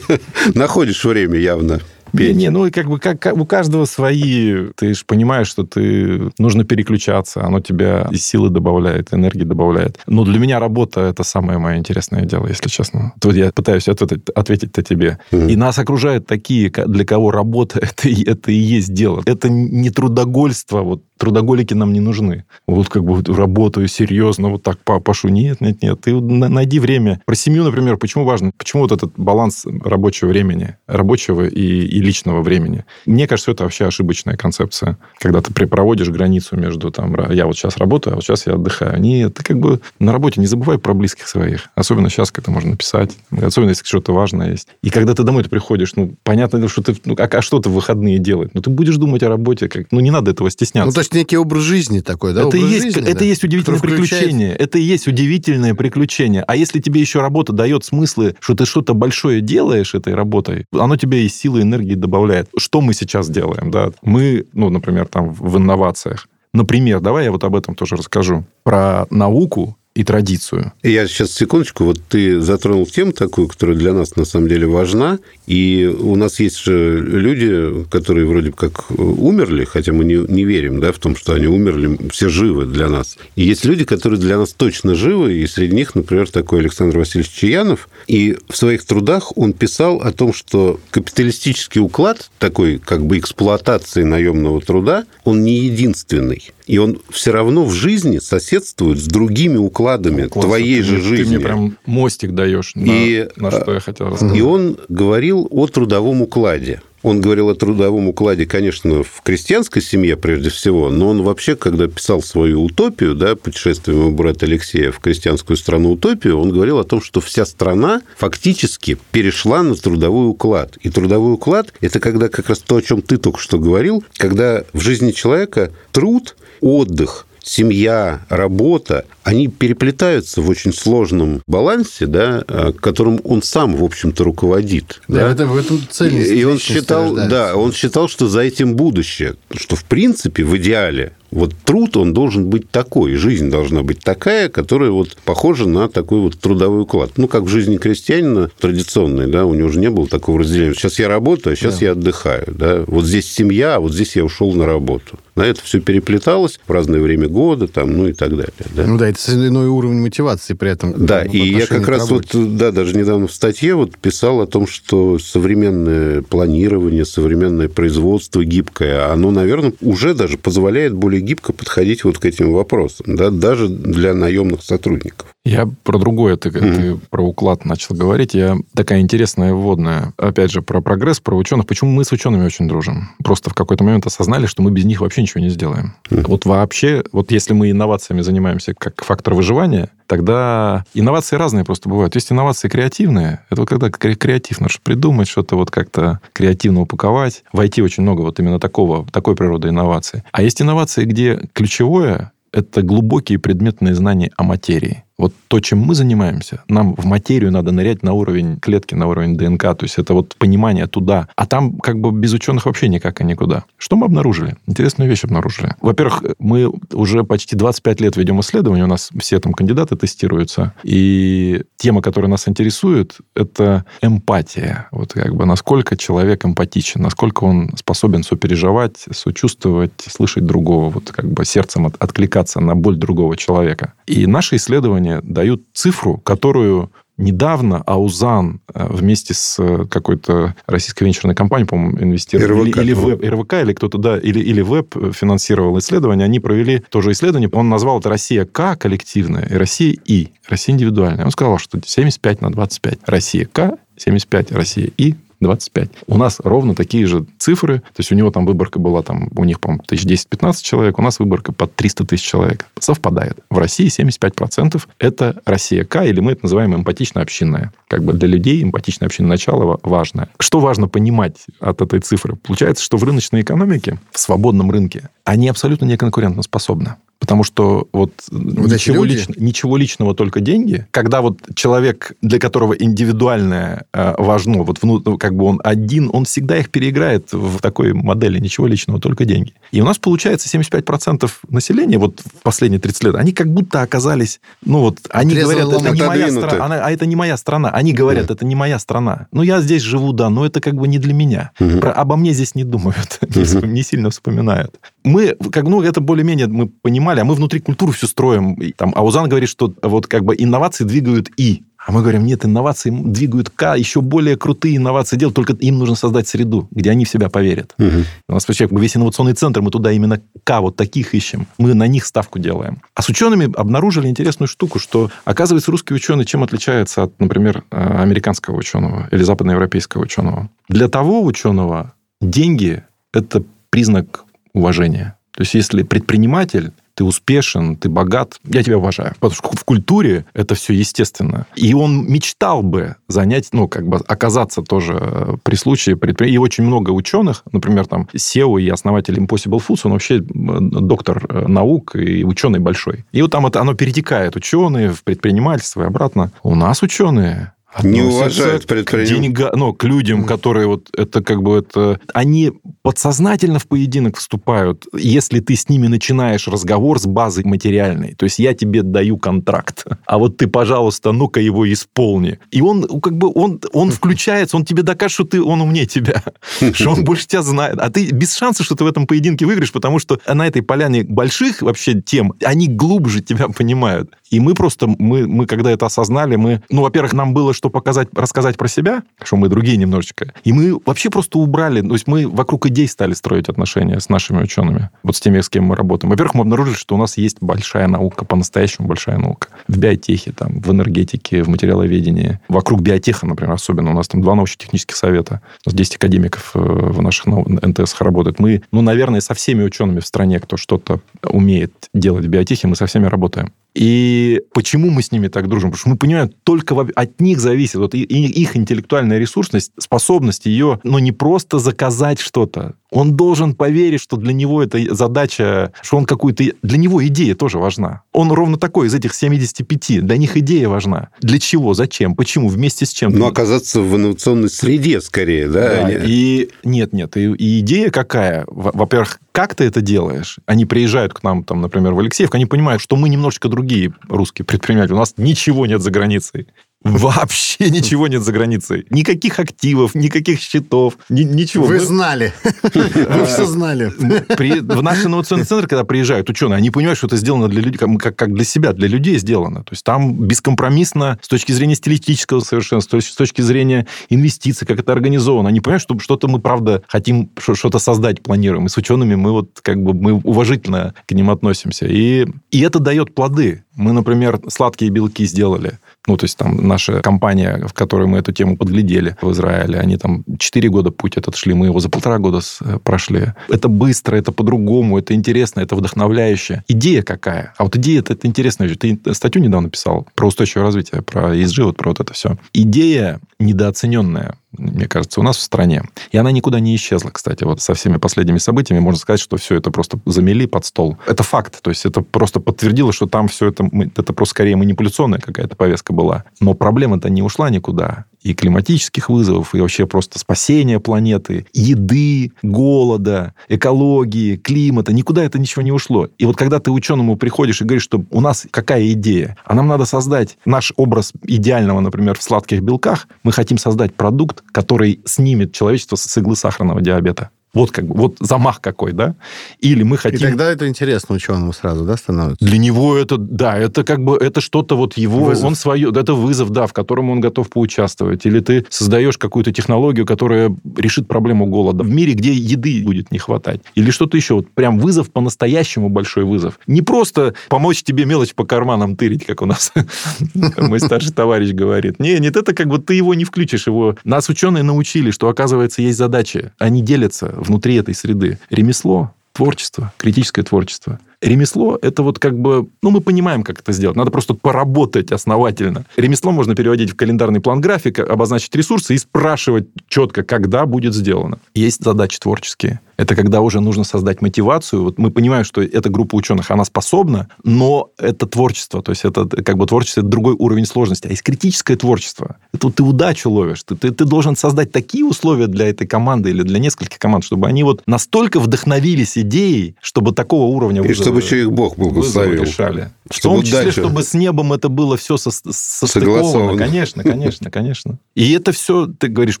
находишь 0.54 1.04
время 1.04 1.36
явно 1.36 1.80
петь. 2.10 2.36
Не, 2.36 2.44
не, 2.44 2.50
ну, 2.50 2.70
как 2.70 2.88
бы 2.88 2.98
как, 2.98 3.26
у 3.34 3.44
каждого 3.44 3.84
свои. 3.84 4.68
Ты 4.76 4.94
же 4.94 5.04
понимаешь, 5.06 5.48
что 5.48 5.64
ты 5.64 6.30
нужно 6.38 6.64
переключаться. 6.64 7.44
Оно 7.44 7.60
тебя 7.60 8.08
и 8.10 8.16
силы 8.16 8.50
добавляет, 8.50 9.12
энергии 9.12 9.44
добавляет. 9.44 9.98
Но 10.06 10.24
для 10.24 10.38
меня 10.38 10.58
работа 10.58 11.00
это 11.00 11.22
самое 11.22 11.58
мое 11.58 11.76
интересное 11.78 12.24
дело, 12.24 12.46
если 12.46 12.68
честно. 12.68 13.12
Тут 13.20 13.34
я 13.34 13.52
пытаюсь 13.52 13.88
ответить, 13.88 14.28
ответить-то 14.30 14.82
тебе. 14.82 15.18
Mm-hmm. 15.30 15.50
И 15.52 15.56
нас 15.56 15.78
окружают 15.78 16.26
такие, 16.26 16.70
для 16.70 17.04
кого 17.04 17.30
работа 17.30 17.78
это, 17.82 18.08
это 18.08 18.52
и 18.52 18.58
есть 18.58 18.92
дело. 18.92 19.22
Это 19.26 19.48
не 19.48 19.90
трудогольство, 19.90 20.82
вот 20.82 21.02
трудоголики 21.20 21.74
нам 21.74 21.92
не 21.92 22.00
нужны. 22.00 22.44
Вот 22.66 22.88
как 22.88 23.04
бы 23.04 23.22
работаю 23.34 23.86
серьезно, 23.88 24.48
вот 24.48 24.62
так 24.62 24.78
пашу. 24.78 25.28
Нет, 25.28 25.60
нет, 25.60 25.82
нет. 25.82 26.00
Ты 26.00 26.18
найди 26.18 26.80
время. 26.80 27.20
Про 27.26 27.34
семью, 27.34 27.62
например, 27.62 27.98
почему 27.98 28.24
важно? 28.24 28.52
Почему 28.56 28.82
вот 28.82 28.92
этот 28.92 29.12
баланс 29.18 29.66
рабочего 29.84 30.28
времени, 30.30 30.76
рабочего 30.86 31.46
и, 31.46 31.84
и 31.84 32.00
личного 32.00 32.40
времени? 32.40 32.86
Мне 33.04 33.28
кажется, 33.28 33.50
это 33.50 33.64
вообще 33.64 33.86
ошибочная 33.86 34.36
концепция. 34.36 34.96
Когда 35.18 35.42
ты 35.42 35.52
проводишь 35.52 36.08
границу 36.08 36.56
между 36.56 36.90
там, 36.90 37.14
я 37.30 37.46
вот 37.46 37.54
сейчас 37.54 37.76
работаю, 37.76 38.14
а 38.14 38.16
вот 38.16 38.24
сейчас 38.24 38.46
я 38.46 38.54
отдыхаю. 38.54 38.98
Нет, 38.98 39.34
ты 39.34 39.44
как 39.44 39.58
бы 39.58 39.80
на 39.98 40.12
работе 40.12 40.40
не 40.40 40.46
забывай 40.46 40.78
про 40.78 40.94
близких 40.94 41.28
своих. 41.28 41.68
Особенно 41.74 42.08
сейчас, 42.08 42.30
когда 42.30 42.50
можно 42.50 42.70
написать. 42.70 43.14
Особенно, 43.30 43.70
если 43.70 43.84
что-то 43.84 44.14
важное 44.14 44.52
есть. 44.52 44.68
И 44.82 44.88
когда 44.88 45.12
ты 45.12 45.22
домой 45.22 45.44
ты 45.44 45.50
приходишь, 45.50 45.94
ну, 45.96 46.14
понятно, 46.22 46.66
что 46.68 46.82
ты... 46.82 46.96
Ну, 47.04 47.14
а, 47.18 47.24
а 47.24 47.42
что 47.42 47.58
ты 47.58 47.68
в 47.68 47.72
выходные 47.72 48.18
делать? 48.18 48.54
Ну, 48.54 48.62
ты 48.62 48.70
будешь 48.70 48.96
думать 48.96 49.22
о 49.22 49.28
работе. 49.28 49.68
Как, 49.68 49.88
ну, 49.90 50.00
не 50.00 50.10
надо 50.10 50.30
этого 50.30 50.50
стесняться. 50.50 50.86
Ну, 50.86 50.92
то 50.92 51.00
есть 51.00 51.09
некий 51.14 51.36
образ 51.36 51.62
жизни 51.62 52.00
такой, 52.00 52.34
да? 52.34 52.40
Это, 52.40 52.48
образ 52.48 52.62
есть, 52.62 52.84
жизни, 52.84 53.02
это 53.02 53.18
да? 53.18 53.24
есть 53.24 53.44
удивительное 53.44 53.80
приключение. 53.80 54.54
Это 54.54 54.78
и 54.78 54.82
есть 54.82 55.06
удивительное 55.06 55.74
приключение. 55.74 56.44
А 56.46 56.56
если 56.56 56.80
тебе 56.80 57.00
еще 57.00 57.20
работа 57.20 57.52
дает 57.52 57.84
смыслы, 57.84 58.36
что 58.40 58.54
ты 58.54 58.66
что-то 58.66 58.94
большое 58.94 59.40
делаешь 59.40 59.94
этой 59.94 60.14
работой, 60.14 60.66
оно 60.72 60.96
тебе 60.96 61.24
и 61.24 61.28
силы, 61.28 61.60
и 61.60 61.62
энергии 61.62 61.94
добавляет. 61.94 62.48
Что 62.56 62.80
мы 62.80 62.94
сейчас 62.94 63.28
делаем? 63.28 63.70
Да? 63.70 63.90
Мы, 64.02 64.46
ну, 64.52 64.70
например, 64.70 65.06
там 65.06 65.32
в 65.32 65.56
инновациях. 65.56 66.28
Например, 66.52 67.00
давай 67.00 67.24
я 67.24 67.32
вот 67.32 67.44
об 67.44 67.54
этом 67.54 67.74
тоже 67.74 67.96
расскажу. 67.96 68.44
Про 68.64 69.06
науку 69.10 69.76
и 69.94 70.04
традицию. 70.04 70.72
Я 70.84 71.08
сейчас, 71.08 71.32
секундочку, 71.32 71.84
вот 71.84 72.00
ты 72.08 72.40
затронул 72.40 72.86
тему 72.86 73.12
такую, 73.12 73.48
которая 73.48 73.76
для 73.76 73.92
нас 73.92 74.14
на 74.14 74.24
самом 74.24 74.48
деле 74.48 74.68
важна, 74.68 75.18
и 75.48 75.86
у 75.86 76.14
нас 76.14 76.38
есть 76.38 76.58
же 76.58 77.00
люди, 77.00 77.84
которые 77.90 78.24
вроде 78.26 78.52
как 78.52 78.88
умерли, 78.92 79.64
хотя 79.64 79.92
мы 79.92 80.04
не, 80.04 80.14
не 80.14 80.44
верим 80.44 80.78
да, 80.78 80.92
в 80.92 80.98
том, 80.98 81.16
что 81.16 81.34
они 81.34 81.48
умерли, 81.48 81.98
все 82.12 82.28
живы 82.28 82.66
для 82.66 82.88
нас. 82.88 83.18
И 83.34 83.42
есть 83.42 83.64
люди, 83.64 83.84
которые 83.84 84.20
для 84.20 84.38
нас 84.38 84.52
точно 84.52 84.94
живы, 84.94 85.34
и 85.34 85.46
среди 85.48 85.74
них, 85.74 85.96
например, 85.96 86.30
такой 86.30 86.60
Александр 86.60 86.98
Васильевич 86.98 87.32
Чаянов, 87.32 87.88
и 88.06 88.38
в 88.48 88.56
своих 88.56 88.84
трудах 88.84 89.36
он 89.36 89.52
писал 89.52 89.96
о 89.96 90.12
том, 90.12 90.32
что 90.32 90.78
капиталистический 90.92 91.80
уклад, 91.80 92.30
такой 92.38 92.78
как 92.78 93.04
бы 93.04 93.18
эксплуатации 93.18 94.04
наемного 94.04 94.60
труда, 94.60 95.04
он 95.24 95.42
не 95.42 95.58
единственный 95.58 96.52
и 96.70 96.78
он 96.78 97.00
все 97.10 97.32
равно 97.32 97.64
в 97.64 97.72
жизни 97.72 98.18
соседствует 98.18 99.00
с 99.00 99.06
другими 99.06 99.56
укладами 99.56 100.28
Классно. 100.28 100.42
твоей 100.42 100.76
ты, 100.76 100.84
же 100.84 101.00
жизни. 101.00 101.24
Ты 101.24 101.30
мне 101.30 101.40
прям 101.40 101.76
мостик 101.84 102.30
даешь 102.30 102.76
на, 102.76 102.84
и, 102.86 103.28
на 103.34 103.50
что 103.50 103.74
я 103.74 103.80
хотел 103.80 104.10
рассказать. 104.10 104.36
И 104.36 104.40
он 104.40 104.78
говорил 104.88 105.48
о 105.50 105.66
трудовом 105.66 106.22
укладе. 106.22 106.80
Он 107.02 107.20
говорил 107.20 107.48
о 107.48 107.56
трудовом 107.56 108.08
укладе, 108.08 108.46
конечно, 108.46 109.02
в 109.02 109.22
крестьянской 109.24 109.82
семье 109.82 110.16
прежде 110.16 110.50
всего, 110.50 110.90
но 110.90 111.08
он 111.08 111.22
вообще, 111.22 111.56
когда 111.56 111.88
писал 111.88 112.22
свою 112.22 112.62
утопию, 112.62 113.14
да, 113.16 113.34
путешествие 113.34 113.96
моего 113.96 114.12
брата 114.12 114.46
Алексея 114.46 114.92
в 114.92 115.00
крестьянскую 115.00 115.56
страну 115.56 115.92
утопию, 115.92 116.38
он 116.38 116.52
говорил 116.52 116.78
о 116.78 116.84
том, 116.84 117.02
что 117.02 117.20
вся 117.20 117.46
страна 117.46 118.02
фактически 118.16 118.96
перешла 119.10 119.62
на 119.62 119.74
трудовой 119.74 120.28
уклад. 120.28 120.76
И 120.82 120.90
трудовой 120.90 121.32
уклад– 121.32 121.72
это 121.80 121.98
когда 121.98 122.28
как 122.28 122.48
раз 122.48 122.58
то, 122.58 122.76
о 122.76 122.82
чем 122.82 123.02
ты 123.02 123.16
только 123.16 123.40
что 123.40 123.58
говорил, 123.58 124.04
когда 124.16 124.64
в 124.72 124.80
жизни 124.80 125.10
человека 125.10 125.72
труд 125.90 126.36
отдых 126.60 127.26
семья, 127.42 128.20
работа, 128.28 129.06
они 129.24 129.48
переплетаются 129.48 130.40
в 130.40 130.48
очень 130.48 130.72
сложном 130.72 131.42
балансе, 131.46 132.06
да, 132.06 132.44
э, 132.46 132.72
которым 132.78 133.20
он 133.24 133.42
сам, 133.42 133.76
в 133.76 133.84
общем-то, 133.84 134.24
руководит. 134.24 135.00
Да, 135.08 135.20
да? 135.20 135.32
Это, 135.32 135.46
в 135.46 135.56
этом 135.56 135.80
цель. 135.90 136.14
И, 136.14 136.40
и 136.40 136.44
он 136.44 136.58
считал, 136.58 137.14
да, 137.14 137.56
он 137.56 137.72
считал, 137.72 138.08
что 138.08 138.28
за 138.28 138.40
этим 138.40 138.76
будущее, 138.76 139.34
что 139.54 139.76
в 139.76 139.84
принципе 139.84 140.44
в 140.44 140.56
идеале 140.58 141.12
вот 141.30 141.54
труд, 141.64 141.96
он 141.96 142.12
должен 142.12 142.46
быть 142.46 142.70
такой, 142.70 143.14
жизнь 143.14 143.50
должна 143.50 143.82
быть 143.82 144.00
такая, 144.00 144.48
которая 144.48 144.90
вот 144.90 145.16
похожа 145.24 145.68
на 145.68 145.88
такой 145.88 146.20
вот 146.20 146.38
трудовой 146.38 146.82
уклад. 146.82 147.12
Ну, 147.16 147.28
как 147.28 147.44
в 147.44 147.48
жизни 147.48 147.76
крестьянина 147.76 148.50
традиционной, 148.58 149.28
да, 149.28 149.46
у 149.46 149.54
него 149.54 149.68
же 149.68 149.78
не 149.78 149.90
было 149.90 150.08
такого 150.08 150.40
разделения. 150.40 150.74
Сейчас 150.74 150.98
я 150.98 151.08
работаю, 151.08 151.52
а 151.52 151.56
сейчас 151.56 151.78
да. 151.78 151.86
я 151.86 151.92
отдыхаю, 151.92 152.46
да. 152.48 152.84
Вот 152.86 153.04
здесь 153.04 153.30
семья, 153.30 153.76
а 153.76 153.80
вот 153.80 153.92
здесь 153.92 154.16
я 154.16 154.24
ушел 154.24 154.52
на 154.52 154.66
работу. 154.66 155.18
На 155.40 155.46
это 155.46 155.62
все 155.62 155.80
переплеталось 155.80 156.60
в 156.66 156.70
разное 156.70 157.00
время 157.00 157.26
года, 157.26 157.66
там, 157.66 157.96
ну 157.96 158.06
и 158.06 158.12
так 158.12 158.28
далее. 158.28 158.52
Да? 158.76 158.86
Ну 158.86 158.98
да, 158.98 159.08
это 159.08 159.18
иной 159.32 159.68
уровень 159.68 160.02
мотивации 160.02 160.52
при 160.52 160.70
этом. 160.70 161.06
Да, 161.06 161.24
и 161.24 161.38
я 161.38 161.66
как 161.66 161.88
раз 161.88 162.10
вот, 162.10 162.26
да, 162.34 162.72
даже 162.72 162.94
недавно 162.94 163.26
в 163.26 163.32
статье 163.32 163.74
вот 163.74 163.96
писал 163.96 164.42
о 164.42 164.46
том, 164.46 164.66
что 164.66 165.18
современное 165.18 166.20
планирование, 166.20 167.06
современное 167.06 167.70
производство 167.70 168.44
гибкое, 168.44 169.10
оно, 169.10 169.30
наверное, 169.30 169.72
уже 169.80 170.12
даже 170.12 170.36
позволяет 170.36 170.92
более 170.92 171.22
гибко 171.22 171.54
подходить 171.54 172.04
вот 172.04 172.18
к 172.18 172.26
этим 172.26 172.52
вопросам, 172.52 173.16
да, 173.16 173.30
даже 173.30 173.68
для 173.68 174.12
наемных 174.12 174.62
сотрудников. 174.62 175.28
Я 175.44 175.66
про 175.84 175.98
другое, 175.98 176.36
ты, 176.36 176.50
mm-hmm. 176.50 176.76
ты 176.76 177.06
про 177.08 177.22
уклад 177.22 177.64
начал 177.64 177.94
говорить. 177.94 178.34
Я 178.34 178.58
такая 178.74 179.00
интересная 179.00 179.54
вводная. 179.54 180.12
Опять 180.18 180.50
же, 180.50 180.60
про 180.60 180.82
прогресс, 180.82 181.18
про 181.20 181.34
ученых. 181.34 181.66
Почему 181.66 181.90
мы 181.90 182.04
с 182.04 182.12
учеными 182.12 182.44
очень 182.44 182.68
дружим? 182.68 183.10
Просто 183.24 183.48
в 183.48 183.54
какой-то 183.54 183.82
момент 183.82 184.06
осознали, 184.06 184.44
что 184.44 184.62
мы 184.62 184.70
без 184.70 184.84
них 184.84 185.00
вообще 185.00 185.22
ничего 185.22 185.40
не 185.40 185.48
сделаем. 185.48 185.94
Mm-hmm. 186.10 186.26
Вот 186.28 186.44
вообще, 186.44 187.02
вот 187.12 187.30
если 187.30 187.54
мы 187.54 187.70
инновациями 187.70 188.20
занимаемся 188.20 188.74
как 188.74 189.02
фактор 189.02 189.32
выживания, 189.32 189.88
тогда 190.06 190.84
инновации 190.92 191.36
разные 191.36 191.64
просто 191.64 191.88
бывают. 191.88 192.14
Есть 192.16 192.30
инновации 192.30 192.68
креативные. 192.68 193.40
Это 193.48 193.62
вот 193.62 193.68
когда 193.68 193.90
креатив, 193.90 194.60
нужно 194.60 194.80
придумать 194.82 195.28
что-то 195.28 195.56
вот 195.56 195.70
как-то 195.70 196.20
креативно 196.34 196.82
упаковать. 196.82 197.44
В 197.52 197.60
IT 197.60 197.82
очень 197.82 198.02
много 198.02 198.20
вот 198.20 198.38
именно 198.40 198.60
такого, 198.60 199.06
такой 199.10 199.36
природы 199.36 199.68
инноваций. 199.68 200.22
А 200.32 200.42
есть 200.42 200.60
инновации, 200.60 201.06
где 201.06 201.48
ключевое– 201.54 202.32
это 202.52 202.82
глубокие 202.82 203.38
предметные 203.38 203.94
знания 203.94 204.30
о 204.36 204.42
материи. 204.42 205.04
Вот 205.20 205.34
то, 205.48 205.60
чем 205.60 205.80
мы 205.80 205.94
занимаемся, 205.94 206.62
нам 206.68 206.94
в 206.94 207.04
материю 207.04 207.52
надо 207.52 207.72
нырять 207.72 208.02
на 208.02 208.14
уровень 208.14 208.58
клетки, 208.58 208.94
на 208.94 209.06
уровень 209.06 209.36
ДНК. 209.36 209.62
То 209.62 209.80
есть 209.82 209.98
это 209.98 210.14
вот 210.14 210.34
понимание 210.36 210.86
туда. 210.86 211.28
А 211.36 211.46
там 211.46 211.78
как 211.78 212.00
бы 212.00 212.10
без 212.10 212.32
ученых 212.32 212.64
вообще 212.64 212.88
никак 212.88 213.20
и 213.20 213.24
никуда. 213.24 213.64
Что 213.76 213.96
мы 213.96 214.06
обнаружили? 214.06 214.56
Интересную 214.66 215.10
вещь 215.10 215.24
обнаружили. 215.24 215.74
Во-первых, 215.82 216.22
мы 216.38 216.72
уже 216.92 217.22
почти 217.24 217.54
25 217.54 218.00
лет 218.00 218.16
ведем 218.16 218.40
исследования. 218.40 218.84
У 218.84 218.86
нас 218.86 219.10
все 219.18 219.38
там 219.40 219.52
кандидаты 219.52 219.94
тестируются. 219.94 220.72
И 220.84 221.64
тема, 221.76 222.00
которая 222.00 222.30
нас 222.30 222.48
интересует, 222.48 223.18
это 223.34 223.84
эмпатия. 224.00 224.88
Вот 224.90 225.12
как 225.12 225.34
бы 225.36 225.44
насколько 225.44 225.98
человек 225.98 226.46
эмпатичен, 226.46 227.02
насколько 227.02 227.44
он 227.44 227.70
способен 227.76 228.22
сопереживать, 228.22 229.04
сочувствовать, 229.12 229.92
слышать 229.98 230.46
другого, 230.46 230.88
вот 230.88 231.12
как 231.12 231.30
бы 231.30 231.44
сердцем 231.44 231.86
от, 231.86 231.96
откликаться 231.98 232.60
на 232.60 232.74
боль 232.74 232.96
другого 232.96 233.36
человека. 233.36 233.92
И 234.06 234.26
наши 234.26 234.56
исследования 234.56 235.09
исследования 235.10 235.20
дают 235.22 235.62
цифру, 235.72 236.18
которую 236.18 236.90
недавно 237.16 237.82
Аузан 237.86 238.60
э, 238.72 238.86
вместе 238.90 239.34
с 239.34 239.58
э, 239.58 239.84
какой-то 239.90 240.54
российской 240.66 241.04
венчурной 241.04 241.34
компанией, 241.34 241.68
по-моему, 241.68 241.98
инвестировал. 242.00 242.64
Или, 242.64 242.80
или 242.80 242.92
веб, 242.94 243.22
РВК, 243.22 243.54
или 243.54 243.74
кто-то, 243.74 243.98
да, 243.98 244.18
или, 244.18 244.40
или 244.40 244.62
веб 244.62 244.94
финансировал 245.12 245.78
исследование. 245.78 246.24
Они 246.24 246.40
провели 246.40 246.78
тоже 246.88 247.12
исследование. 247.12 247.50
Он 247.52 247.68
назвал 247.68 248.00
это 248.00 248.08
Россия 248.08 248.46
К 248.46 248.74
коллективная 248.76 249.46
и 249.46 249.54
Россия 249.54 249.98
И, 250.06 250.30
Россия 250.48 250.74
индивидуальная. 250.74 251.26
Он 251.26 251.30
сказал, 251.30 251.58
что 251.58 251.78
75 251.84 252.40
на 252.40 252.50
25. 252.52 253.00
Россия 253.04 253.46
К, 253.52 253.76
75, 253.98 254.52
Россия 254.52 254.90
И, 254.96 255.14
25. 255.40 255.90
У 256.06 256.16
нас 256.16 256.40
ровно 256.42 256.74
такие 256.74 257.06
же 257.06 257.26
цифры. 257.38 257.80
То 257.80 257.98
есть 257.98 258.12
у 258.12 258.14
него 258.14 258.30
там 258.30 258.46
выборка 258.46 258.78
была, 258.78 259.02
там, 259.02 259.28
у 259.36 259.44
них, 259.44 259.60
по-моему, 259.60 259.82
тысяч 259.86 260.04
10-15 260.04 260.62
человек, 260.62 260.98
у 260.98 261.02
нас 261.02 261.18
выборка 261.18 261.52
под 261.52 261.74
300 261.74 262.06
тысяч 262.06 262.24
человек. 262.24 262.66
Совпадает. 262.78 263.38
В 263.50 263.58
России 263.58 263.88
75% 263.88 264.82
это 264.98 265.40
Россия 265.44 265.84
К, 265.84 266.04
или 266.04 266.20
мы 266.20 266.32
это 266.32 266.44
называем 266.44 266.74
эмпатично-общинная. 266.74 267.72
Как 267.88 268.04
бы 268.04 268.12
для 268.12 268.28
людей 268.28 268.62
эмпатичное 268.62 269.06
общинное 269.06 269.30
начало 269.30 269.78
важное. 269.82 270.28
Что 270.38 270.60
важно 270.60 270.88
понимать 270.88 271.36
от 271.58 271.80
этой 271.82 272.00
цифры? 272.00 272.36
Получается, 272.36 272.84
что 272.84 272.96
в 272.96 273.04
рыночной 273.04 273.42
экономике, 273.42 273.98
в 274.12 274.18
свободном 274.18 274.70
рынке, 274.70 275.08
они 275.24 275.48
абсолютно 275.48 275.84
не 275.84 275.96
конкурентоспособны. 275.96 276.96
Потому 277.20 277.44
что 277.44 277.86
вот, 277.92 278.12
вот 278.30 278.72
ничего, 278.72 279.04
лично, 279.04 279.34
ничего 279.36 279.76
личного, 279.76 280.14
только 280.14 280.40
деньги. 280.40 280.86
Когда 280.90 281.20
вот 281.20 281.38
человек, 281.54 282.12
для 282.22 282.38
которого 282.38 282.72
индивидуальное 282.72 283.84
э, 283.92 284.14
важно, 284.16 284.62
вот 284.62 284.82
вну, 284.82 285.02
ну, 285.04 285.18
как 285.30 285.36
бы 285.36 285.44
он 285.44 285.60
один, 285.62 286.10
он 286.12 286.24
всегда 286.24 286.58
их 286.58 286.70
переиграет 286.70 287.32
в 287.32 287.60
такой 287.60 287.92
модели 287.92 288.40
ничего 288.40 288.66
личного, 288.66 289.00
только 289.00 289.24
деньги. 289.24 289.54
И 289.70 289.80
у 289.80 289.84
нас 289.84 289.98
получается 289.98 290.48
75% 290.48 291.30
населения 291.48 291.98
вот 291.98 292.20
в 292.20 292.42
последние 292.42 292.80
30 292.80 293.04
лет, 293.04 293.14
они 293.14 293.30
как 293.30 293.52
будто 293.52 293.80
оказались, 293.80 294.40
ну 294.64 294.80
вот, 294.80 294.98
они 295.10 295.34
Трезво 295.34 295.52
говорят, 295.52 295.82
это 295.82 295.94
не 295.94 296.02
моя 296.02 296.30
страна, 296.30 296.84
а 296.84 296.90
это 296.90 297.06
не 297.06 297.16
моя 297.16 297.36
страна. 297.36 297.70
Они 297.70 297.92
говорят, 297.92 298.26
да. 298.26 298.34
это 298.34 298.44
не 298.44 298.56
моя 298.56 298.80
страна. 298.80 299.28
Ну, 299.30 299.42
я 299.42 299.60
здесь 299.60 299.82
живу, 299.82 300.12
да, 300.12 300.30
но 300.30 300.44
это 300.44 300.60
как 300.60 300.74
бы 300.74 300.88
не 300.88 300.98
для 300.98 301.14
меня. 301.14 301.52
Угу. 301.60 301.78
Про, 301.78 301.92
обо 301.92 302.16
мне 302.16 302.32
здесь 302.32 302.56
не 302.56 302.64
думают, 302.64 303.20
угу. 303.22 303.66
не 303.66 303.82
сильно 303.84 304.10
вспоминают. 304.10 304.80
Мы, 305.04 305.36
как, 305.52 305.64
ну, 305.64 305.80
это 305.82 306.00
более-менее 306.00 306.48
мы 306.48 306.66
понимали, 306.66 307.20
а 307.20 307.24
мы 307.24 307.34
внутри 307.34 307.60
культуры 307.60 307.92
все 307.92 308.08
строим. 308.08 308.54
И, 308.54 308.72
там 308.72 308.92
Аузан 308.96 309.28
говорит, 309.28 309.48
что 309.48 309.72
вот 309.82 310.08
как 310.08 310.24
бы 310.24 310.34
инновации 310.36 310.82
двигают 310.82 311.30
И. 311.36 311.62
А 311.86 311.92
мы 311.92 312.02
говорим, 312.02 312.26
нет, 312.26 312.44
инновации 312.44 312.90
двигают 312.90 313.48
К, 313.50 313.74
еще 313.74 314.00
более 314.02 314.36
крутые 314.36 314.76
инновации 314.76 315.16
делают, 315.16 315.34
только 315.34 315.54
им 315.54 315.78
нужно 315.78 315.94
создать 315.94 316.28
среду, 316.28 316.68
где 316.70 316.90
они 316.90 317.04
в 317.04 317.08
себя 317.08 317.30
поверят. 317.30 317.74
Угу. 317.78 318.04
У 318.28 318.32
нас 318.32 318.46
вообще 318.46 318.68
весь 318.70 318.96
инновационный 318.96 319.32
центр, 319.32 319.62
мы 319.62 319.70
туда 319.70 319.90
именно 319.90 320.20
К, 320.44 320.60
вот 320.60 320.76
таких 320.76 321.14
ищем. 321.14 321.46
Мы 321.58 321.74
на 321.74 321.86
них 321.86 322.04
ставку 322.04 322.38
делаем. 322.38 322.82
А 322.94 323.02
с 323.02 323.08
учеными 323.08 323.50
обнаружили 323.56 324.08
интересную 324.08 324.48
штуку, 324.48 324.78
что, 324.78 325.10
оказывается, 325.24 325.70
русский 325.70 325.94
ученый 325.94 326.24
чем 326.24 326.42
отличается 326.42 327.04
от, 327.04 327.18
например, 327.18 327.64
э, 327.70 328.02
американского 328.02 328.56
ученого 328.56 329.08
или 329.10 329.22
западноевропейского 329.22 330.02
ученого? 330.02 330.50
Для 330.68 330.88
того 330.88 331.24
ученого 331.24 331.94
деньги– 332.20 332.84
это 333.14 333.42
признак 333.70 334.24
уважения. 334.52 335.16
То 335.32 335.42
есть, 335.42 335.54
если 335.54 335.82
предприниматель 335.82 336.72
ты 337.00 337.04
успешен, 337.04 337.76
ты 337.76 337.88
богат, 337.88 338.38
я 338.44 338.62
тебя 338.62 338.76
уважаю. 338.76 339.14
Потому 339.20 339.32
что 339.32 339.56
в 339.56 339.64
культуре 339.64 340.26
это 340.34 340.54
все 340.54 340.74
естественно. 340.74 341.46
И 341.56 341.72
он 341.72 342.04
мечтал 342.06 342.62
бы 342.62 342.96
занять, 343.08 343.48
ну, 343.52 343.68
как 343.68 343.88
бы 343.88 343.96
оказаться 344.06 344.60
тоже 344.60 344.98
э, 345.00 345.36
при 345.42 345.54
случае 345.54 345.96
предприятия. 345.96 346.34
И 346.34 346.38
очень 346.38 346.64
много 346.64 346.90
ученых, 346.90 347.42
например, 347.52 347.86
там 347.86 348.06
SEO 348.12 348.60
и 348.60 348.68
основатель 348.68 349.18
Impossible 349.18 349.62
Foods, 349.66 349.80
он 349.84 349.92
вообще 349.92 350.20
доктор 350.20 351.24
э, 351.26 351.46
наук 351.46 351.96
и 351.96 352.22
ученый 352.22 352.58
большой. 352.58 353.06
И 353.12 353.22
вот 353.22 353.30
там 353.30 353.46
это, 353.46 353.62
оно 353.62 353.72
перетекает, 353.72 354.36
ученые 354.36 354.90
в 354.90 355.02
предпринимательство 355.02 355.84
и 355.84 355.86
обратно. 355.86 356.32
У 356.42 356.54
нас 356.54 356.82
ученые 356.82 357.54
не 357.82 358.02
уважают 358.02 358.66
предпринимателей. 358.66 359.20
Деньга, 359.20 359.52
ну, 359.54 359.72
к 359.72 359.84
людям, 359.84 360.24
которые 360.24 360.66
вот 360.66 360.88
это 360.96 361.22
как 361.22 361.42
бы 361.42 361.58
это... 361.58 362.00
Они 362.12 362.52
подсознательно 362.82 363.58
в 363.58 363.66
поединок 363.66 364.16
вступают, 364.16 364.86
если 364.96 365.40
ты 365.40 365.54
с 365.54 365.68
ними 365.68 365.86
начинаешь 365.86 366.48
разговор 366.48 366.98
с 366.98 367.06
базой 367.06 367.44
материальной. 367.44 368.14
То 368.14 368.24
есть 368.24 368.38
я 368.38 368.54
тебе 368.54 368.82
даю 368.82 369.18
контракт, 369.18 369.84
а 370.06 370.18
вот 370.18 370.36
ты, 370.36 370.46
пожалуйста, 370.46 371.12
ну-ка 371.12 371.40
его 371.40 371.70
исполни. 371.70 372.38
И 372.50 372.60
он 372.60 373.00
как 373.00 373.16
бы, 373.16 373.30
он, 373.34 373.60
он 373.72 373.90
включается, 373.92 374.56
он 374.56 374.64
тебе 374.64 374.82
докажет, 374.82 375.14
что 375.14 375.24
ты, 375.24 375.42
он 375.42 375.60
умнее 375.60 375.86
тебя, 375.86 376.22
что 376.72 376.90
он 376.90 377.04
больше 377.04 377.26
тебя 377.26 377.42
знает. 377.42 377.78
А 377.78 377.90
ты 377.90 378.10
без 378.10 378.34
шанса, 378.34 378.64
что 378.64 378.74
ты 378.74 378.84
в 378.84 378.86
этом 378.86 379.06
поединке 379.06 379.46
выиграешь, 379.46 379.72
потому 379.72 379.98
что 379.98 380.20
на 380.26 380.46
этой 380.46 380.62
поляне 380.62 381.04
больших 381.04 381.62
вообще 381.62 382.00
тем, 382.00 382.34
они 382.44 382.66
глубже 382.66 383.20
тебя 383.20 383.48
понимают. 383.48 384.10
И 384.30 384.40
мы 384.40 384.54
просто, 384.54 384.86
мы, 384.86 385.26
мы 385.26 385.46
когда 385.46 385.70
это 385.70 385.86
осознали, 385.86 386.36
мы, 386.36 386.62
ну, 386.70 386.82
во-первых, 386.82 387.12
нам 387.12 387.34
было 387.34 387.52
что 387.60 387.68
показать, 387.68 388.08
рассказать 388.14 388.56
про 388.56 388.68
себя, 388.68 389.02
что 389.22 389.36
мы 389.36 389.50
другие 389.50 389.76
немножечко. 389.76 390.32
И 390.44 390.52
мы 390.54 390.80
вообще 390.86 391.10
просто 391.10 391.38
убрали, 391.38 391.82
то 391.82 391.92
есть 391.92 392.06
мы 392.06 392.26
вокруг 392.26 392.64
идей 392.64 392.88
стали 392.88 393.12
строить 393.12 393.50
отношения 393.50 394.00
с 394.00 394.08
нашими 394.08 394.42
учеными, 394.42 394.88
вот 395.02 395.14
с 395.14 395.20
теми, 395.20 395.42
с 395.42 395.50
кем 395.50 395.64
мы 395.64 395.76
работаем. 395.76 396.10
Во-первых, 396.10 396.32
мы 396.32 396.40
обнаружили, 396.40 396.74
что 396.74 396.94
у 396.94 396.98
нас 396.98 397.18
есть 397.18 397.36
большая 397.42 397.86
наука, 397.86 398.24
по-настоящему 398.24 398.88
большая 398.88 399.18
наука. 399.18 399.48
В 399.68 399.76
биотехе, 399.76 400.32
там, 400.32 400.62
в 400.62 400.70
энергетике, 400.70 401.42
в 401.42 401.48
материаловедении. 401.48 402.40
Вокруг 402.48 402.80
биотеха, 402.80 403.26
например, 403.26 403.52
особенно. 403.52 403.90
У 403.90 403.94
нас 403.94 404.08
там 404.08 404.22
два 404.22 404.34
научно-технических 404.34 404.96
совета. 404.96 405.42
У 405.66 405.68
нас 405.68 405.74
10 405.74 405.96
академиков 405.96 406.52
э, 406.54 406.58
в 406.58 407.02
наших 407.02 407.26
НТС 407.26 408.00
работает. 408.00 408.38
Мы, 408.38 408.62
ну, 408.72 408.80
наверное, 408.80 409.20
со 409.20 409.34
всеми 409.34 409.62
учеными 409.64 410.00
в 410.00 410.06
стране, 410.06 410.40
кто 410.40 410.56
что-то 410.56 411.00
умеет 411.22 411.72
делать 411.92 412.24
в 412.24 412.28
биотехе, 412.28 412.68
мы 412.68 412.74
со 412.76 412.86
всеми 412.86 413.04
работаем. 413.04 413.52
И 413.74 414.42
почему 414.52 414.90
мы 414.90 415.02
с 415.02 415.12
ними 415.12 415.28
так 415.28 415.48
дружим? 415.48 415.70
Потому 415.70 415.78
что 415.80 415.88
мы 415.90 415.96
понимаем, 415.96 416.30
только 416.44 416.74
от 416.94 417.20
них 417.20 417.40
зависит 417.40 417.76
вот 417.76 417.94
их 417.94 418.56
интеллектуальная 418.56 419.18
ресурсность, 419.18 419.72
способность 419.78 420.46
ее, 420.46 420.80
ну, 420.82 420.98
не 420.98 421.12
просто 421.12 421.58
заказать 421.58 422.18
что-то. 422.18 422.74
Он 422.90 423.16
должен 423.16 423.54
поверить, 423.54 424.00
что 424.00 424.16
для 424.16 424.32
него 424.32 424.62
это 424.62 424.94
задача, 424.94 425.72
что 425.82 425.96
он 425.96 426.06
какую-то... 426.06 426.44
Для 426.62 426.78
него 426.78 427.04
идея 427.06 427.34
тоже 427.34 427.58
важна. 427.58 428.02
Он 428.12 428.32
ровно 428.32 428.58
такой 428.58 428.88
из 428.88 428.94
этих 428.94 429.14
75. 429.14 430.04
Для 430.04 430.16
них 430.16 430.36
идея 430.36 430.68
важна. 430.68 431.10
Для 431.20 431.38
чего? 431.38 431.74
Зачем? 431.74 432.14
Почему? 432.14 432.48
Вместе 432.48 432.86
с 432.86 432.92
чем? 432.92 433.12
Ну, 433.12 433.26
оказаться 433.26 433.80
в 433.80 433.96
инновационной 433.96 434.50
среде 434.50 435.00
скорее, 435.00 435.48
да? 435.48 435.82
да 435.82 435.90
и 435.90 436.48
нет, 436.64 436.92
нет. 436.92 437.16
И, 437.16 437.32
и 437.32 437.60
идея 437.60 437.90
какая? 437.90 438.44
Во-первых, 438.48 439.20
как 439.32 439.54
ты 439.54 439.64
это 439.64 439.80
делаешь? 439.80 440.38
Они 440.46 440.66
приезжают 440.66 441.14
к 441.14 441.22
нам, 441.22 441.44
там, 441.44 441.60
например, 441.60 441.94
в 441.94 442.00
Алексеевку, 442.00 442.36
они 442.36 442.46
понимают, 442.46 442.82
что 442.82 442.96
мы 442.96 443.08
немножечко 443.08 443.48
другие 443.48 443.94
русские 444.08 444.44
предприниматели. 444.44 444.94
У 444.94 444.98
нас 444.98 445.14
ничего 445.16 445.66
нет 445.66 445.80
за 445.82 445.90
границей. 445.90 446.48
Вообще 446.84 447.68
ничего 447.68 448.08
нет 448.08 448.22
за 448.22 448.32
границей. 448.32 448.86
Никаких 448.88 449.38
активов, 449.38 449.94
никаких 449.94 450.40
счетов, 450.40 450.96
ни, 451.10 451.24
ничего. 451.24 451.66
Вы 451.66 451.74
Мы... 451.74 451.80
знали. 451.80 452.32
Вы 452.62 453.26
все 453.26 453.44
знали. 453.44 453.90
При... 454.36 454.60
В 454.60 454.82
наш 454.82 455.04
инновационный 455.04 455.44
центр, 455.44 455.68
когда 455.68 455.84
приезжают 455.84 456.30
ученые, 456.30 456.56
они 456.56 456.70
понимают, 456.70 456.96
что 456.96 457.06
это 457.06 457.16
сделано 457.16 457.48
для 457.48 457.60
людей, 457.60 457.76
как, 457.76 458.16
как 458.16 458.32
для 458.32 458.44
себя, 458.44 458.72
для 458.72 458.88
людей 458.88 459.18
сделано. 459.18 459.62
То 459.62 459.72
есть 459.72 459.84
там 459.84 460.14
бескомпромиссно 460.14 461.18
с 461.20 461.28
точки 461.28 461.52
зрения 461.52 461.74
стилистического 461.74 462.40
совершенства, 462.40 462.98
с 462.98 463.14
точки 463.14 463.42
зрения 463.42 463.86
инвестиций, 464.08 464.66
как 464.66 464.78
это 464.78 464.92
организовано. 464.92 465.50
Они 465.50 465.60
понимают, 465.60 465.82
что 465.82 465.98
что-то 465.98 466.28
мы, 466.28 466.38
правда, 466.38 466.82
хотим 466.88 467.30
что-то 467.38 467.78
создать, 467.78 468.22
планируем. 468.22 468.66
И 468.66 468.68
с 468.70 468.76
учеными 468.78 469.16
мы 469.16 469.32
вот 469.32 469.60
как 469.60 469.82
бы 469.82 469.92
мы 469.92 470.14
уважительно 470.14 470.94
к 471.06 471.12
ним 471.12 471.28
относимся. 471.28 471.84
И, 471.84 472.26
и 472.50 472.60
это 472.60 472.78
дает 472.78 473.14
плоды. 473.14 473.64
Мы, 473.80 473.92
например, 473.92 474.40
сладкие 474.48 474.90
белки 474.90 475.24
сделали. 475.24 475.78
Ну, 476.06 476.16
то 476.16 476.24
есть 476.24 476.36
там 476.36 476.68
наша 476.68 477.00
компания, 477.00 477.66
в 477.66 477.72
которой 477.72 478.06
мы 478.06 478.18
эту 478.18 478.30
тему 478.32 478.58
подглядели 478.58 479.16
в 479.22 479.30
Израиле, 479.32 479.78
они 479.78 479.96
там 479.96 480.22
4 480.38 480.68
года 480.68 480.90
путь 480.90 481.16
этот 481.16 481.34
шли, 481.34 481.54
мы 481.54 481.66
его 481.66 481.80
за 481.80 481.88
полтора 481.88 482.18
года 482.18 482.40
э, 482.60 482.78
прошли. 482.82 483.32
Это 483.48 483.68
быстро, 483.68 484.16
это 484.16 484.32
по-другому, 484.32 484.98
это 484.98 485.14
интересно, 485.14 485.60
это 485.60 485.76
вдохновляюще. 485.76 486.62
Идея 486.68 487.02
какая? 487.02 487.54
А 487.56 487.64
вот 487.64 487.76
идея 487.76 488.00
это, 488.00 488.12
это 488.12 488.26
интересная 488.26 488.68
Ты 488.74 488.98
статью 489.14 489.40
недавно 489.40 489.70
писал 489.70 490.06
про 490.14 490.28
устойчивое 490.28 490.64
развитие, 490.66 491.00
про 491.00 491.34
ESG, 491.34 491.64
вот 491.64 491.76
про 491.78 491.88
вот 491.90 492.00
это 492.00 492.12
все. 492.12 492.36
Идея 492.52 493.18
недооцененная 493.38 494.34
мне 494.56 494.86
кажется, 494.86 495.20
у 495.20 495.22
нас 495.22 495.36
в 495.36 495.42
стране. 495.42 495.82
И 496.10 496.18
она 496.18 496.32
никуда 496.32 496.60
не 496.60 496.74
исчезла, 496.74 497.10
кстати. 497.10 497.44
Вот 497.44 497.60
со 497.60 497.74
всеми 497.74 497.98
последними 497.98 498.38
событиями 498.38 498.80
можно 498.80 498.98
сказать, 498.98 499.20
что 499.20 499.36
все 499.36 499.56
это 499.56 499.70
просто 499.70 499.98
замели 500.06 500.46
под 500.46 500.64
стол. 500.64 500.98
Это 501.06 501.22
факт. 501.22 501.62
То 501.62 501.70
есть 501.70 501.86
это 501.86 502.02
просто 502.02 502.40
подтвердило, 502.40 502.92
что 502.92 503.06
там 503.06 503.28
все 503.28 503.48
это, 503.48 503.68
это 503.96 504.12
просто 504.12 504.32
скорее 504.32 504.56
манипуляционная 504.56 505.20
какая-то 505.20 505.54
повестка 505.56 505.92
была. 505.92 506.24
Но 506.40 506.54
проблема-то 506.54 507.08
не 507.08 507.22
ушла 507.22 507.48
никуда 507.50 508.06
и 508.22 508.34
климатических 508.34 509.08
вызовов, 509.08 509.54
и 509.54 509.60
вообще 509.60 509.86
просто 509.86 510.18
спасения 510.18 510.80
планеты, 510.80 511.46
еды, 511.52 512.32
голода, 512.42 513.34
экологии, 513.48 514.36
климата. 514.36 514.92
Никуда 514.92 515.24
это 515.24 515.38
ничего 515.38 515.62
не 515.62 515.72
ушло. 515.72 516.08
И 516.18 516.26
вот 516.26 516.36
когда 516.36 516.58
ты 516.58 516.70
ученому 516.70 517.16
приходишь 517.16 517.60
и 517.60 517.64
говоришь, 517.64 517.84
что 517.84 518.04
у 518.10 518.20
нас 518.20 518.46
какая 518.50 518.90
идея, 518.92 519.36
а 519.44 519.54
нам 519.54 519.68
надо 519.68 519.84
создать 519.84 520.38
наш 520.44 520.72
образ 520.76 521.12
идеального, 521.26 521.80
например, 521.80 522.18
в 522.18 522.22
сладких 522.22 522.62
белках, 522.62 523.08
мы 523.22 523.32
хотим 523.32 523.58
создать 523.58 523.94
продукт, 523.94 524.42
который 524.52 525.00
снимет 525.04 525.52
человечество 525.52 525.96
с 525.96 526.16
иглы 526.16 526.36
сахарного 526.36 526.80
диабета. 526.80 527.30
Вот 527.52 527.72
как 527.72 527.86
бы, 527.86 527.94
вот 527.94 528.16
замах 528.20 528.60
какой, 528.60 528.92
да? 528.92 529.16
Или 529.58 529.82
мы 529.82 529.96
хотим... 529.96 530.18
И 530.18 530.22
тогда 530.22 530.50
это 530.50 530.68
интересно 530.68 531.16
ученому 531.16 531.52
сразу, 531.52 531.84
да, 531.84 531.96
становится? 531.96 532.44
Для 532.44 532.58
него 532.58 532.96
это, 532.96 533.16
да, 533.16 533.56
это 533.56 533.82
как 533.82 534.04
бы, 534.04 534.16
это 534.16 534.40
что-то 534.40 534.76
вот 534.76 534.96
его, 534.96 535.24
вызов. 535.24 535.44
он 535.44 535.54
свое, 535.56 535.90
это 535.90 536.14
вызов, 536.14 536.50
да, 536.50 536.66
в 536.66 536.72
котором 536.72 537.10
он 537.10 537.20
готов 537.20 537.48
поучаствовать. 537.50 538.24
Или 538.24 538.40
ты 538.40 538.66
создаешь 538.68 539.18
какую-то 539.18 539.52
технологию, 539.52 540.06
которая 540.06 540.54
решит 540.76 541.08
проблему 541.08 541.46
голода 541.46 541.82
в 541.82 541.90
мире, 541.90 542.12
где 542.12 542.32
еды 542.32 542.82
будет 542.84 543.10
не 543.10 543.18
хватать. 543.18 543.60
Или 543.74 543.90
что-то 543.90 544.16
еще. 544.16 544.34
Вот 544.34 544.50
прям 544.50 544.78
вызов 544.78 545.10
по-настоящему 545.10 545.88
большой 545.88 546.24
вызов. 546.24 546.60
Не 546.68 546.82
просто 546.82 547.34
помочь 547.48 547.82
тебе 547.82 548.04
мелочь 548.04 548.34
по 548.34 548.44
карманам 548.44 548.94
тырить, 548.94 549.26
как 549.26 549.42
у 549.42 549.46
нас 549.46 549.72
мой 550.56 550.78
старший 550.78 551.12
товарищ 551.12 551.50
говорит. 551.50 551.98
Не, 551.98 552.18
нет, 552.20 552.36
это 552.36 552.54
как 552.54 552.68
бы 552.68 552.78
ты 552.78 552.94
его 552.94 553.14
не 553.14 553.24
включишь. 553.24 553.66
его. 553.66 553.96
Нас 554.04 554.28
ученые 554.28 554.62
научили, 554.62 555.10
что, 555.10 555.28
оказывается, 555.28 555.82
есть 555.82 555.98
задачи. 555.98 556.52
Они 556.58 556.80
делятся 556.80 557.39
внутри 557.40 557.76
этой 557.76 557.94
среды. 557.94 558.38
Ремесло, 558.50 559.12
творчество, 559.32 559.92
критическое 559.98 560.42
творчество– 560.42 560.98
Ремесло– 561.22 561.78
это 561.82 562.02
вот 562.02 562.18
как 562.18 562.38
бы... 562.38 562.68
Ну, 562.82 562.90
мы 562.90 563.00
понимаем, 563.02 563.42
как 563.42 563.60
это 563.60 563.72
сделать. 563.72 563.96
Надо 563.96 564.10
просто 564.10 564.32
поработать 564.32 565.12
основательно. 565.12 565.84
Ремесло 565.96 566.32
можно 566.32 566.54
переводить 566.54 566.90
в 566.90 566.96
календарный 566.96 567.40
план 567.40 567.60
графика, 567.60 568.04
обозначить 568.04 568.54
ресурсы 568.54 568.94
и 568.94 568.98
спрашивать 568.98 569.66
четко, 569.88 570.22
когда 570.22 570.64
будет 570.64 570.94
сделано. 570.94 571.38
Есть 571.54 571.84
задачи 571.84 572.18
творческие. 572.18 572.80
Это 573.00 573.16
когда 573.16 573.40
уже 573.40 573.60
нужно 573.60 573.84
создать 573.84 574.20
мотивацию. 574.20 574.82
Вот 574.82 574.98
мы 574.98 575.10
понимаем, 575.10 575.42
что 575.42 575.62
эта 575.62 575.88
группа 575.88 576.16
ученых, 576.16 576.50
она 576.50 576.66
способна, 576.66 577.28
но 577.42 577.88
это 577.96 578.26
творчество. 578.26 578.82
То 578.82 578.92
есть 578.92 579.06
это 579.06 579.26
как 579.26 579.56
бы 579.56 579.66
творчество– 579.66 580.00
это 580.02 580.08
другой 580.10 580.34
уровень 580.38 580.66
сложности. 580.66 581.06
А 581.06 581.10
есть 581.10 581.22
критическое 581.22 581.76
творчество. 581.76 582.36
Это 582.52 582.66
вот 582.66 582.76
ты 582.76 582.82
удачу 582.82 583.30
ловишь. 583.30 583.62
Ты, 583.62 583.74
ты, 583.74 583.90
ты 583.90 584.04
должен 584.04 584.36
создать 584.36 584.70
такие 584.70 585.06
условия 585.06 585.46
для 585.46 585.68
этой 585.68 585.86
команды 585.86 586.28
или 586.28 586.42
для 586.42 586.58
нескольких 586.58 586.98
команд, 586.98 587.24
чтобы 587.24 587.46
они 587.46 587.62
вот 587.62 587.82
настолько 587.86 588.38
вдохновились 588.38 589.16
идеей, 589.16 589.76
чтобы 589.80 590.12
такого 590.12 590.54
уровня 590.54 590.82
и 590.82 590.92
чтобы 590.92 591.20
еще 591.20 591.40
их 591.40 591.52
Бог 591.52 591.78
благословил. 591.78 592.42
Решали. 592.42 592.90
В 593.10 593.20
том 593.20 593.42
числе, 593.42 593.64
дальше... 593.64 593.80
чтобы 593.80 594.04
с 594.04 594.14
небом 594.14 594.52
это 594.52 594.68
было 594.68 594.96
все 594.96 595.16
со, 595.16 595.30
состыковано. 595.30 596.56
Конечно, 596.56 597.02
конечно, 597.02 597.50
конечно. 597.50 597.98
И 598.14 598.32
это 598.32 598.52
все, 598.52 598.86
ты 598.86 599.08
говоришь, 599.08 599.40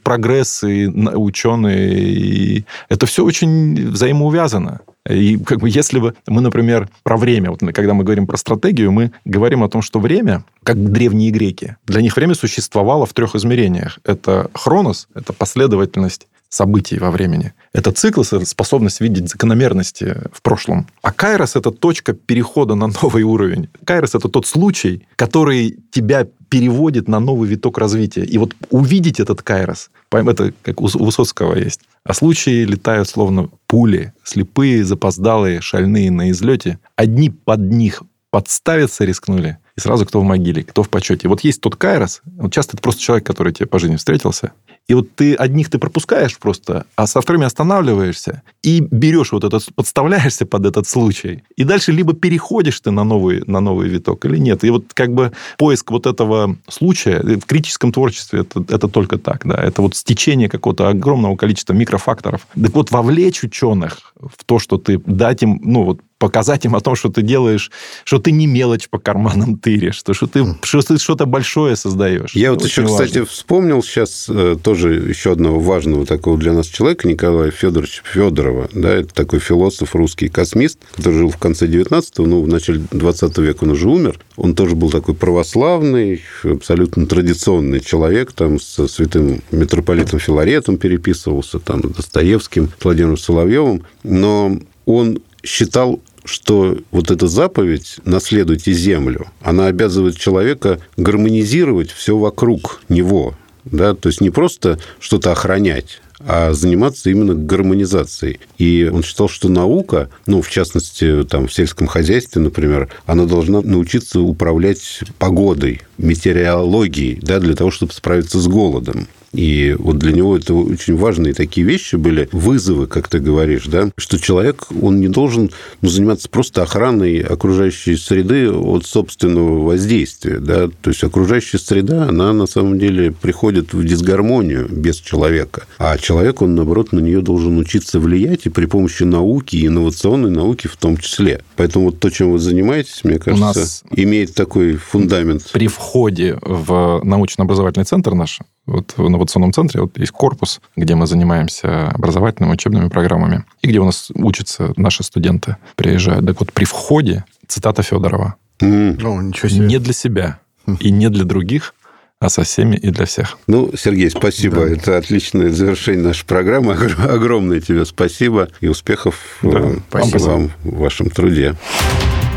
прогресс 0.00 0.64
и 0.64 0.88
ученые, 0.88 1.94
и 2.02 2.64
это 2.88 3.06
все 3.06 3.24
очень 3.24 3.90
взаимоувязано. 3.90 4.80
И 5.08 5.38
как 5.38 5.60
бы 5.60 5.70
если 5.70 6.00
бы 6.00 6.14
мы, 6.26 6.40
например, 6.40 6.88
про 7.04 7.16
время, 7.16 7.50
вот 7.50 7.60
когда 7.72 7.94
мы 7.94 8.02
говорим 8.02 8.26
про 8.26 8.36
стратегию, 8.36 8.90
мы 8.90 9.12
говорим 9.24 9.62
о 9.62 9.68
том, 9.68 9.82
что 9.82 10.00
время, 10.00 10.44
как 10.64 10.92
древние 10.92 11.30
греки, 11.30 11.76
для 11.86 12.02
них 12.02 12.16
время 12.16 12.34
существовало 12.34 13.06
в 13.06 13.14
трех 13.14 13.34
измерениях. 13.36 14.00
Это 14.04 14.50
хронос, 14.52 15.08
это 15.14 15.32
последовательность 15.32 16.26
событий 16.50 16.98
во 16.98 17.10
времени. 17.10 17.54
Это 17.72 17.92
цикл, 17.92 18.22
способность 18.22 19.00
видеть 19.00 19.30
закономерности 19.30 20.16
в 20.32 20.42
прошлом. 20.42 20.86
А 21.00 21.12
кайрос– 21.12 21.54
это 21.56 21.70
точка 21.70 22.12
перехода 22.12 22.74
на 22.74 22.88
новый 23.02 23.22
уровень. 23.22 23.68
Кайрос– 23.84 24.14
это 24.16 24.28
тот 24.28 24.46
случай, 24.46 25.06
который 25.16 25.78
тебя 25.92 26.26
переводит 26.48 27.08
на 27.08 27.20
новый 27.20 27.48
виток 27.48 27.78
развития. 27.78 28.24
И 28.24 28.36
вот 28.36 28.54
увидеть 28.70 29.20
этот 29.20 29.42
кайрос, 29.42 29.90
это 30.10 30.52
как 30.62 30.80
у 30.80 30.86
Высоцкого 30.86 31.54
есть. 31.54 31.80
А 32.04 32.12
случаи 32.12 32.64
летают 32.64 33.08
словно 33.08 33.48
пули, 33.68 34.12
слепые, 34.24 34.84
запоздалые, 34.84 35.60
шальные 35.60 36.10
на 36.10 36.30
излете. 36.30 36.80
Одни 36.96 37.30
под 37.30 37.60
них 37.60 38.02
подставиться 38.30 39.04
рискнули, 39.04 39.58
и 39.76 39.80
сразу 39.80 40.06
кто 40.06 40.20
в 40.20 40.24
могиле, 40.24 40.64
кто 40.64 40.82
в 40.82 40.88
почете. 40.88 41.28
Вот 41.28 41.40
есть 41.42 41.60
тот 41.60 41.76
кайрос, 41.76 42.22
вот 42.24 42.52
часто 42.52 42.76
это 42.76 42.82
просто 42.82 43.00
человек, 43.00 43.26
который 43.26 43.52
тебе 43.52 43.66
по 43.66 43.78
жизни 43.78 43.96
встретился, 43.96 44.52
и 44.88 44.94
вот 44.94 45.14
ты 45.14 45.34
одних 45.34 45.70
ты 45.70 45.78
пропускаешь 45.78 46.36
просто, 46.38 46.84
а 46.96 47.06
со 47.06 47.20
вторыми 47.20 47.46
останавливаешься 47.46 48.42
и 48.62 48.80
берешь 48.80 49.32
вот 49.32 49.44
этот, 49.44 49.64
подставляешься 49.74 50.46
под 50.46 50.66
этот 50.66 50.88
случай. 50.88 51.44
И 51.56 51.64
дальше 51.64 51.92
либо 51.92 52.12
переходишь 52.12 52.80
ты 52.80 52.90
на 52.90 53.04
новый, 53.04 53.44
на 53.46 53.60
новый 53.60 53.88
виток 53.88 54.24
или 54.24 54.36
нет. 54.36 54.64
И 54.64 54.70
вот 54.70 54.86
как 54.92 55.12
бы 55.12 55.32
поиск 55.58 55.90
вот 55.90 56.06
этого 56.06 56.56
случая 56.68 57.20
в 57.20 57.46
критическом 57.46 57.92
творчестве 57.92 58.40
это, 58.40 58.64
это 58.68 58.88
только 58.88 59.18
так, 59.18 59.46
да. 59.46 59.62
Это 59.62 59.82
вот 59.82 59.94
стечение 59.94 60.48
какого-то 60.48 60.88
огромного 60.88 61.36
количества 61.36 61.72
микрофакторов. 61.72 62.46
Так 62.54 62.74
вот, 62.74 62.90
вовлечь 62.90 63.44
ученых 63.44 64.14
в 64.16 64.44
то, 64.44 64.58
что 64.58 64.76
ты 64.76 64.98
дать 64.98 65.42
им, 65.42 65.60
ну, 65.62 65.84
вот 65.84 66.00
показать 66.20 66.66
им 66.66 66.76
о 66.76 66.80
том, 66.80 66.94
что 66.94 67.08
ты 67.08 67.22
делаешь, 67.22 67.70
что 68.04 68.18
ты 68.18 68.30
не 68.30 68.46
мелочь 68.46 68.88
по 68.88 68.98
карманам 68.98 69.56
тыришь, 69.56 69.96
что, 69.96 70.12
что 70.12 70.26
ты, 70.26 70.44
ты 70.60 70.98
что-то 70.98 71.24
большое 71.24 71.74
создаешь. 71.76 72.34
Я 72.34 72.52
вот 72.52 72.62
еще, 72.62 72.82
важно. 72.82 73.06
кстати, 73.06 73.24
вспомнил 73.24 73.82
сейчас 73.82 74.26
э, 74.28 74.56
тоже 74.80 74.94
еще 75.08 75.32
одного 75.32 75.60
важного 75.60 76.06
такого 76.06 76.38
для 76.38 76.52
нас 76.52 76.66
человека, 76.66 77.06
Николая 77.06 77.50
Федоровича 77.50 78.02
Федорова. 78.04 78.68
Да, 78.72 78.94
это 78.94 79.14
такой 79.14 79.38
философ, 79.38 79.94
русский 79.94 80.28
космист, 80.28 80.78
который 80.96 81.18
жил 81.18 81.30
в 81.30 81.36
конце 81.36 81.66
19-го, 81.66 82.26
ну, 82.26 82.42
в 82.42 82.48
начале 82.48 82.82
20 82.90 83.38
века 83.38 83.64
он 83.64 83.70
уже 83.70 83.88
умер. 83.88 84.18
Он 84.36 84.54
тоже 84.54 84.76
был 84.76 84.90
такой 84.90 85.14
православный, 85.14 86.22
абсолютно 86.44 87.06
традиционный 87.06 87.80
человек, 87.80 88.32
там 88.32 88.58
со 88.58 88.88
святым 88.88 89.42
митрополитом 89.50 90.18
Филаретом 90.18 90.78
переписывался, 90.78 91.58
там, 91.58 91.80
Достоевским, 91.82 92.70
Владимиром 92.82 93.18
Соловьевым, 93.18 93.84
но 94.02 94.58
он 94.86 95.20
считал 95.42 96.00
что 96.24 96.76
вот 96.90 97.10
эта 97.10 97.26
заповедь 97.26 97.96
«наследуйте 98.04 98.72
землю», 98.72 99.28
она 99.40 99.66
обязывает 99.66 100.16
человека 100.18 100.78
гармонизировать 100.96 101.90
все 101.90 102.16
вокруг 102.16 102.82
него. 102.88 103.34
Да? 103.64 103.94
То 103.94 104.08
есть 104.08 104.20
не 104.20 104.30
просто 104.30 104.78
что-то 104.98 105.32
охранять, 105.32 106.00
а 106.20 106.52
заниматься 106.52 107.10
именно 107.10 107.34
гармонизацией. 107.34 108.40
И 108.58 108.90
он 108.92 109.02
считал, 109.02 109.28
что 109.28 109.48
наука, 109.48 110.10
ну, 110.26 110.42
в 110.42 110.50
частности, 110.50 111.24
там, 111.24 111.46
в 111.48 111.52
сельском 111.52 111.86
хозяйстве, 111.86 112.42
например, 112.42 112.88
она 113.06 113.24
должна 113.24 113.62
научиться 113.62 114.20
управлять 114.20 115.00
погодой, 115.18 115.82
метеорологией, 115.96 117.18
да, 117.22 117.40
для 117.40 117.54
того, 117.54 117.70
чтобы 117.70 117.92
справиться 117.92 118.38
с 118.38 118.46
голодом. 118.46 119.08
И 119.32 119.76
вот 119.78 119.98
для 119.98 120.12
него 120.12 120.36
это 120.36 120.54
очень 120.54 120.96
важные 120.96 121.34
такие 121.34 121.66
вещи 121.66 121.96
были, 121.96 122.28
вызовы, 122.32 122.86
как 122.86 123.08
ты 123.08 123.20
говоришь, 123.20 123.66
да, 123.66 123.90
что 123.96 124.18
человек, 124.18 124.66
он 124.82 125.00
не 125.00 125.08
должен 125.08 125.50
ну, 125.82 125.88
заниматься 125.88 126.28
просто 126.28 126.62
охраной 126.62 127.20
окружающей 127.20 127.96
среды 127.96 128.50
от 128.50 128.86
собственного 128.86 129.64
воздействия, 129.64 130.38
да, 130.38 130.68
то 130.68 130.90
есть 130.90 131.04
окружающая 131.04 131.58
среда, 131.58 132.08
она 132.08 132.32
на 132.32 132.46
самом 132.46 132.78
деле 132.78 133.12
приходит 133.12 133.72
в 133.72 133.84
дисгармонию 133.84 134.68
без 134.68 134.96
человека, 134.96 135.66
а 135.78 135.96
человек, 135.98 136.42
он, 136.42 136.54
наоборот, 136.54 136.92
на 136.92 137.00
нее 137.00 137.22
должен 137.22 137.56
учиться 137.58 138.00
влиять 138.00 138.46
и 138.46 138.50
при 138.50 138.66
помощи 138.66 139.04
науки, 139.04 139.64
инновационной 139.64 140.30
науки 140.30 140.66
в 140.66 140.76
том 140.76 140.96
числе. 140.96 141.42
Поэтому 141.56 141.86
вот 141.86 142.00
то, 142.00 142.10
чем 142.10 142.32
вы 142.32 142.38
занимаетесь, 142.38 143.04
мне 143.04 143.18
кажется, 143.18 143.60
нас 143.60 143.84
имеет 143.94 144.34
такой 144.34 144.76
фундамент. 144.76 145.50
При 145.52 145.68
входе 145.68 146.38
в 146.42 147.00
научно-образовательный 147.04 147.84
центр 147.84 148.14
наш, 148.14 148.40
вот 148.70 148.94
в 148.96 149.06
инновационном 149.06 149.52
центре 149.52 149.80
вот 149.80 149.98
есть 149.98 150.12
корпус, 150.12 150.60
где 150.76 150.94
мы 150.94 151.06
занимаемся 151.06 151.88
образовательными 151.88 152.52
учебными 152.52 152.88
программами, 152.88 153.44
и 153.62 153.68
где 153.68 153.78
у 153.80 153.84
нас 153.84 154.10
учатся 154.14 154.72
наши 154.76 155.02
студенты, 155.02 155.56
приезжают. 155.76 156.26
Так 156.26 156.40
вот, 156.40 156.52
при 156.52 156.64
входе 156.64 157.24
цитата 157.46 157.82
Федорова. 157.82 158.36
Mm. 158.60 159.04
О, 159.04 159.22
ничего 159.22 159.48
себе. 159.48 159.66
Не 159.66 159.78
для 159.78 159.92
себя 159.92 160.38
и 160.80 160.90
не 160.90 161.08
для 161.08 161.24
других, 161.24 161.74
а 162.20 162.28
со 162.28 162.42
всеми 162.44 162.76
и 162.76 162.90
для 162.90 163.06
всех. 163.06 163.38
Ну, 163.46 163.72
Сергей, 163.74 164.10
спасибо. 164.10 164.66
Да. 164.66 164.72
Это 164.72 164.98
отличное 164.98 165.50
завершение 165.50 166.04
нашей 166.04 166.26
программы. 166.26 166.74
Огромное 167.08 167.60
тебе 167.60 167.84
спасибо 167.86 168.48
и 168.60 168.68
успехов 168.68 169.38
да, 169.42 169.60
э, 169.60 169.76
спасибо. 169.88 170.18
вам 170.18 170.50
в 170.62 170.78
вашем 170.78 171.08
труде. 171.08 171.56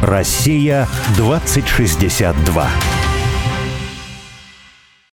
Россия 0.02 0.88
2062. 1.18 2.70